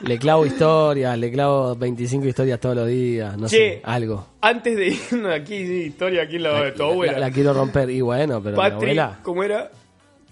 [0.00, 3.56] le clavo historias, le clavo 25 historias todos los días, no Che.
[3.56, 4.26] sé, algo.
[4.40, 7.18] Antes de irnos aquí, historia aquí lo de tu La, abuela.
[7.18, 9.18] la quiero romper y bueno, pero mi Patri, abuela...
[9.22, 9.70] ¿cómo era?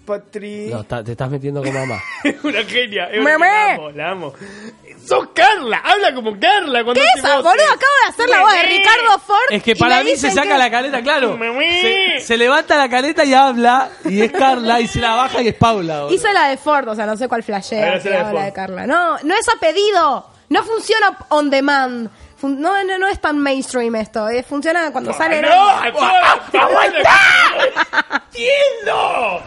[0.05, 0.67] Patri.
[0.71, 1.99] No, ta- te estás metiendo con mamá.
[2.23, 3.05] Es una genia.
[3.11, 3.45] Es una Mamá.
[3.45, 4.33] la amo, la amo.
[5.07, 5.77] ¡Sos Carla!
[5.83, 6.83] ¡Habla como Carla!
[6.83, 7.51] Cuando ¿Qué es eso, boludo?
[7.65, 8.63] Acabo de hacer la voz de.
[8.63, 9.37] Ricardo Ford.
[9.51, 11.39] Es que y para me mí se dicen saca que- la caleta, claro.
[11.81, 15.47] Se, se levanta la caleta y habla, y es Carla, y se la baja y
[15.47, 16.01] es Paula.
[16.01, 16.13] boludo.
[16.15, 18.31] Hizo la de Ford, o sea, no sé cuál flashea hace si la de habla
[18.33, 18.43] Ford.
[18.45, 18.85] de Carla.
[18.87, 20.29] No, no es a pedido.
[20.49, 22.09] No funciona on demand.
[22.37, 24.29] Fun- No, no, no es tan mainstream esto.
[24.29, 25.41] eh, Funciona cuando sale.
[25.41, 25.49] ¡No!
[25.69, 27.19] ¡Aguanta!
[28.27, 29.41] ¡Entiendo!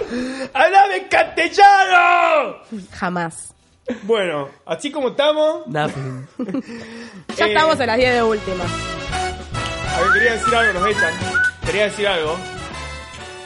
[0.55, 2.57] ¡Hablame en castellano!
[2.99, 3.55] Jamás.
[4.03, 5.67] Bueno, así como estamos.
[5.67, 6.27] Nothing.
[7.37, 8.65] Ya Eh, estamos en las 10 de última.
[8.65, 11.15] A ver, quería decir algo, nos echan.
[11.67, 12.37] Quería decir algo.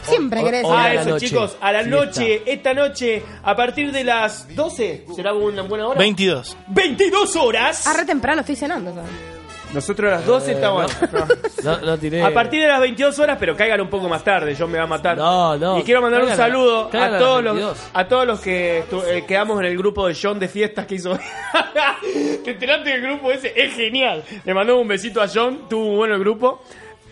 [0.02, 0.64] Siempre o- querés.
[0.68, 1.26] Ah, a eso, noche.
[1.28, 1.96] chicos, a la Fiesta.
[2.04, 5.98] noche, esta noche, a partir de las 12, ¿será una buena hora?
[5.98, 6.56] 22.
[6.68, 7.86] 22 horas.
[7.86, 8.92] Ah, re temprano, estoy cenando.
[8.94, 9.10] ¿sabes?
[9.74, 10.96] Nosotros a las 12 Eh, estamos.
[11.82, 11.98] no.
[11.98, 12.22] Tiré.
[12.22, 14.84] A partir de las 22 horas, pero caigan un poco más tarde, yo me va
[14.84, 15.16] a matar.
[15.18, 15.78] No, no.
[15.78, 17.78] Y quiero mandar un saludo a a las todos, los, 22.
[17.92, 20.94] a todos los que estu- eh, quedamos en el grupo de John de fiestas que
[20.94, 21.18] hizo.
[22.44, 24.22] Te enteraste del grupo ese, es genial.
[24.44, 26.62] Le mandamos un besito a John, tuvo muy bueno el grupo.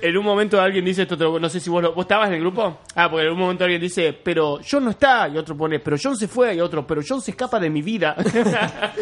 [0.03, 2.29] En un momento alguien dice esto, te lo- no sé si vos, lo- vos estabas
[2.29, 2.81] en el grupo.
[2.97, 5.29] Ah, porque en un momento alguien dice, pero John no está.
[5.29, 6.55] Y otro pone, pero John se fue.
[6.57, 8.17] Y otro, pero John se escapa de mi vida.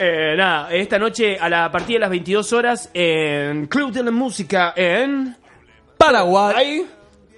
[0.00, 4.02] Eh, nada, esta noche a la a partir de las 22 horas en Club de
[4.02, 5.36] la Música en
[5.98, 6.54] Paraguay.
[6.56, 6.86] Ahí.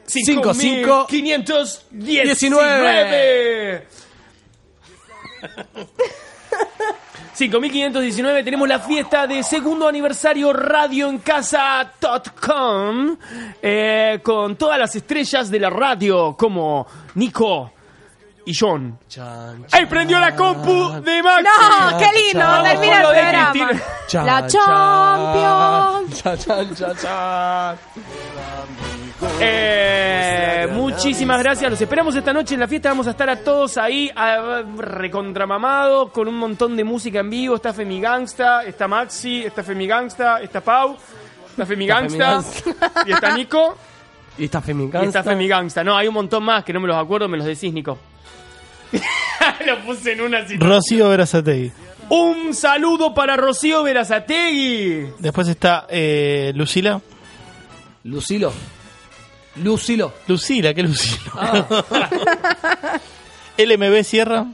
[0.05, 3.83] 55 519.
[7.33, 13.17] 5519 tenemos la fiesta de segundo aniversario Radio en Casa.com
[13.63, 17.73] eh, con todas las estrellas de la radio como Nico
[18.45, 18.99] y John.
[19.09, 21.45] Chan, ¡Ay, prendió la compu de Maxi!
[21.45, 22.63] No, qué lindo.
[22.63, 23.71] Termina el programa.
[24.13, 24.47] La
[26.17, 26.25] Champions.
[29.41, 31.71] Eh, muchísimas gracias.
[31.71, 32.89] Los esperamos esta noche en la fiesta.
[32.91, 37.57] Vamos a estar a todos ahí, a- recontramamado, con un montón de música en vivo.
[37.57, 40.97] Está Femi Gangsta, está Maxi, está Femi Gangsta, está Pau,
[41.51, 42.43] está Femi Gangsta,
[43.07, 43.77] y está Nico,
[44.39, 45.23] Y está Femi y está.
[45.23, 45.85] Femi Gangsta.
[45.85, 47.99] No, hay un montón más que no me los acuerdo, me los decís, Nico.
[49.67, 50.69] Lo puse en una situación.
[50.71, 51.73] Rocío Verazategui.
[52.09, 55.07] Un saludo para Rocío Verazategui.
[55.19, 57.01] Después está eh, Lucila.
[58.05, 58.53] Lucilo.
[59.57, 60.13] Lucilo.
[60.29, 61.33] Lucila, ¿qué Lucila?
[61.35, 63.01] Ah.
[63.59, 64.47] LMB Sierra.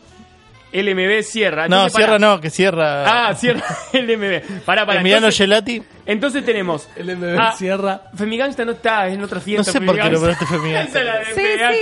[0.72, 1.68] LMB Sierra.
[1.68, 1.88] No.
[1.88, 3.28] Sierra no, que Sierra.
[3.28, 4.60] Ah, Sierra LMB.
[4.64, 5.00] Pará, pará.
[5.00, 5.82] Emiliano entonces- Gelati.
[6.04, 6.88] Entonces tenemos.
[6.96, 8.02] LMB Ah, Sierra.
[8.14, 9.70] Femigangsta no está, es en otra fiesta.
[9.70, 11.00] No sé por qué lo probaste Femigangsta.
[11.00, 11.24] Esa es la de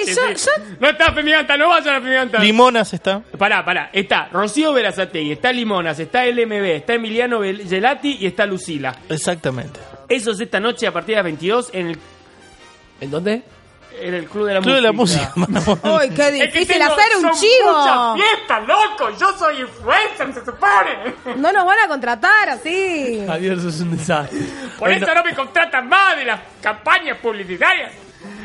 [0.05, 0.51] Sí, sí, yo- sí.
[0.79, 2.39] No está Femigangsta, no vayan a Femigangsta.
[2.39, 3.21] Limonas está.
[3.39, 3.91] Pará, pará.
[3.93, 8.95] Está Rocío Verazategui, está Limonas, está LMB, está Emiliano Gelati y está Lucila.
[9.09, 9.81] Exactamente.
[10.09, 11.99] Eso es esta noche a partir de las 22 en el,
[13.05, 13.43] ¿En dónde?
[14.01, 15.33] en el Club de la Club de Música.
[15.37, 15.89] la Música.
[15.95, 17.79] Uy, qué Es que difícil hacer un son chivo.
[17.79, 19.11] muchas fiestas, loco.
[19.21, 21.37] Yo soy influencer, se supone.
[21.41, 23.23] No nos van a contratar así.
[23.25, 24.41] Javier, eso es un desastre.
[24.79, 27.93] Por eso no me contratan más de las campañas publicitarias.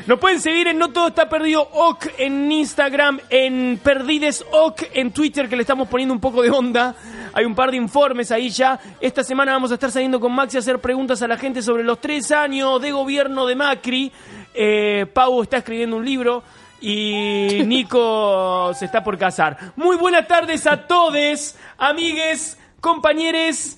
[0.06, 5.12] Nos pueden seguir en No Todo Está Perdido OK en Instagram, en Perdides OK en
[5.12, 6.96] Twitter, que le estamos poniendo un poco de onda.
[7.34, 8.80] Hay un par de informes ahí ya.
[9.02, 11.84] Esta semana vamos a estar saliendo con Maxi a hacer preguntas a la gente sobre
[11.84, 14.12] los tres años de gobierno de Macri.
[14.54, 16.44] Eh, Pau está escribiendo un libro
[16.82, 19.58] y Nico se está por casar.
[19.76, 23.78] Muy buenas tardes a todos, amigues, compañeros,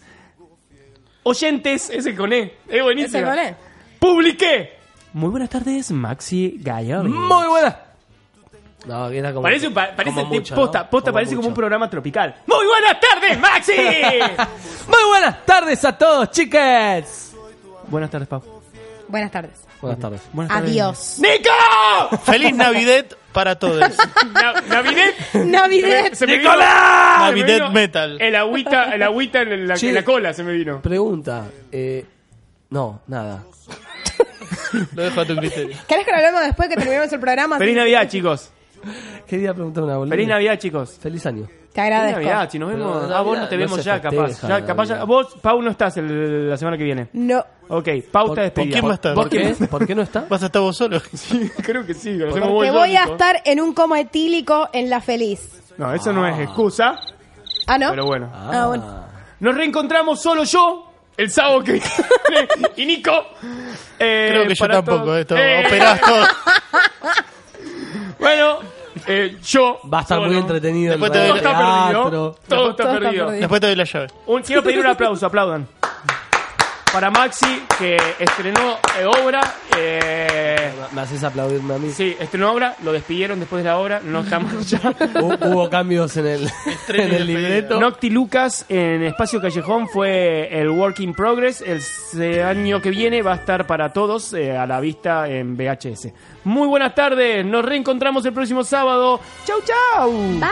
[1.24, 1.90] oyentes.
[1.90, 3.18] Ese con E, es buenísimo.
[3.18, 3.56] Ese con E.
[4.00, 4.74] Publiqué.
[5.14, 7.10] Muy buenas tardes, Maxi Gallardo.
[7.10, 7.78] Muy buena.
[8.86, 9.44] No, era como.
[9.44, 10.90] Parece, un pa- parece como mucho, posta, ¿no?
[10.90, 12.36] posta parece como un programa tropical.
[12.48, 13.74] Muy buenas tardes, Maxi.
[14.88, 17.34] Muy buenas tardes a todos, chicas.
[17.88, 18.42] buenas tardes, Pau.
[19.08, 19.52] Buenas tardes.
[19.82, 20.22] Buenas tardes.
[20.34, 20.72] Buenas tardes.
[20.72, 21.20] Adiós.
[21.20, 22.18] ¡Nico!
[22.24, 23.80] Feliz Navidad para todos.
[23.80, 25.06] Na- Navidad.
[25.34, 26.14] Navidad.
[26.14, 27.30] Se me vino- ¡Nicolás!
[27.30, 28.22] se me Navidad vino Metal.
[28.22, 29.90] El agüita, el agüita en la, Che.
[29.90, 30.82] en la cola se me vino.
[30.82, 31.46] Pregunta.
[31.72, 32.06] Eh,
[32.70, 33.44] no, nada.
[34.96, 35.76] Lo dejo a tu criterio.
[35.88, 37.58] ¿Querés que lo hablemos después que terminemos el programa?
[37.58, 37.76] Feliz.
[37.76, 38.52] Navidad, chicos.
[39.28, 40.12] Quería preguntar una boludez.
[40.16, 40.98] Feliz Navidad, chicos.
[41.02, 41.48] Feliz año.
[41.74, 42.20] Te agradezco.
[42.20, 43.04] Navidad, si nos vemos.
[43.04, 44.28] Pero ah, vos no te no vemos ya, capaz.
[44.28, 47.08] festeja, Ya, capaz ya- vos, Pau, no estás el- la semana que viene.
[47.14, 47.40] No.
[47.70, 48.74] Ok, Pau ¿Por- está por despedida.
[48.74, 49.14] quién va a estar?
[49.14, 49.68] ¿Por ¿Por qué?
[49.68, 50.26] ¿Por qué no está?
[50.30, 51.02] ¿Vas a estar vos solo?
[51.64, 55.62] Creo que sí, Porque yo, voy a estar en un coma etílico en La Feliz.
[55.78, 57.00] No, eso no es excusa,
[57.68, 57.90] ¿Ah, no?
[57.92, 58.30] pero bueno.
[58.34, 59.06] Ah, bueno.
[59.40, 63.12] Nos reencontramos solo yo el sábado que viene y Nico.
[63.98, 65.04] eh, Creo que yo para tampoco.
[65.06, 66.26] todo- Esto, Eh, operás todo.
[68.20, 68.60] Bueno,
[69.08, 69.80] eh, yo.
[69.92, 70.40] Va a estar muy solo.
[70.40, 70.92] entretenido.
[70.92, 72.02] Después el te doy- Todo está perdido.
[72.02, 72.10] teatro.
[72.12, 73.26] Todo está Todo está perdido.
[73.26, 73.32] perdido.
[73.32, 74.08] Después te doy la llave.
[74.28, 75.68] Un- quiero pedir un aplauso, aplaudan.
[76.92, 79.42] Para Maxi, que estrenó eh, obra.
[79.78, 81.90] eh, Me haces aplaudirme a mí.
[81.92, 84.80] sí, estrenó obra, lo despidieron después de la obra, no estamos ya.
[84.82, 86.50] Hu- Hubo cambios en el,
[86.90, 87.80] en el libreto.
[87.80, 91.62] Nocti Lucas en Espacio Callejón fue el Work in Progress.
[91.62, 95.56] El se- año que viene va a estar para todos eh, a la vista en
[95.56, 96.10] VHS.
[96.44, 99.22] Muy buenas tardes, nos reencontramos el próximo sábado.
[99.46, 100.12] Chau, chau.
[100.12, 100.50] Bye.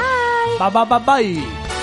[0.57, 1.78] Bye, bye, bye, bye.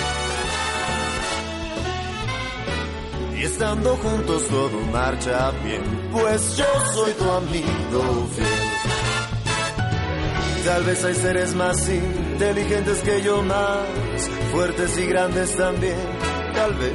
[3.36, 5.82] Y estando juntos todo marcha bien,
[6.12, 6.64] pues yo
[6.94, 8.76] soy tu amigo fiel.
[10.64, 13.78] Tal vez hay seres más inteligentes que yo, más
[14.52, 15.96] fuertes y grandes también.
[16.54, 16.94] Tal vez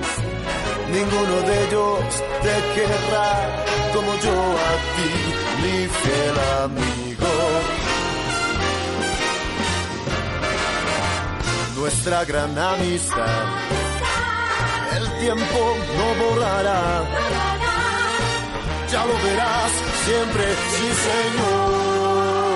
[0.91, 1.99] ninguno de ellos
[2.41, 5.09] te querrá como yo a ti,
[5.61, 7.31] mi fiel amigo.
[11.77, 13.45] Nuestra gran amistad,
[15.01, 15.59] el tiempo
[15.97, 16.81] no borrará.
[18.91, 19.71] Ya lo verás
[20.05, 22.51] siempre, sí señor.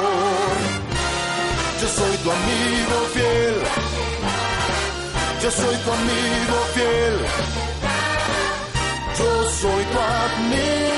[1.82, 3.58] Yo soy tu amigo fiel.
[5.44, 7.16] Yo soy tu amigo fiel.
[9.20, 9.30] Yo
[9.62, 10.95] soy tu amigo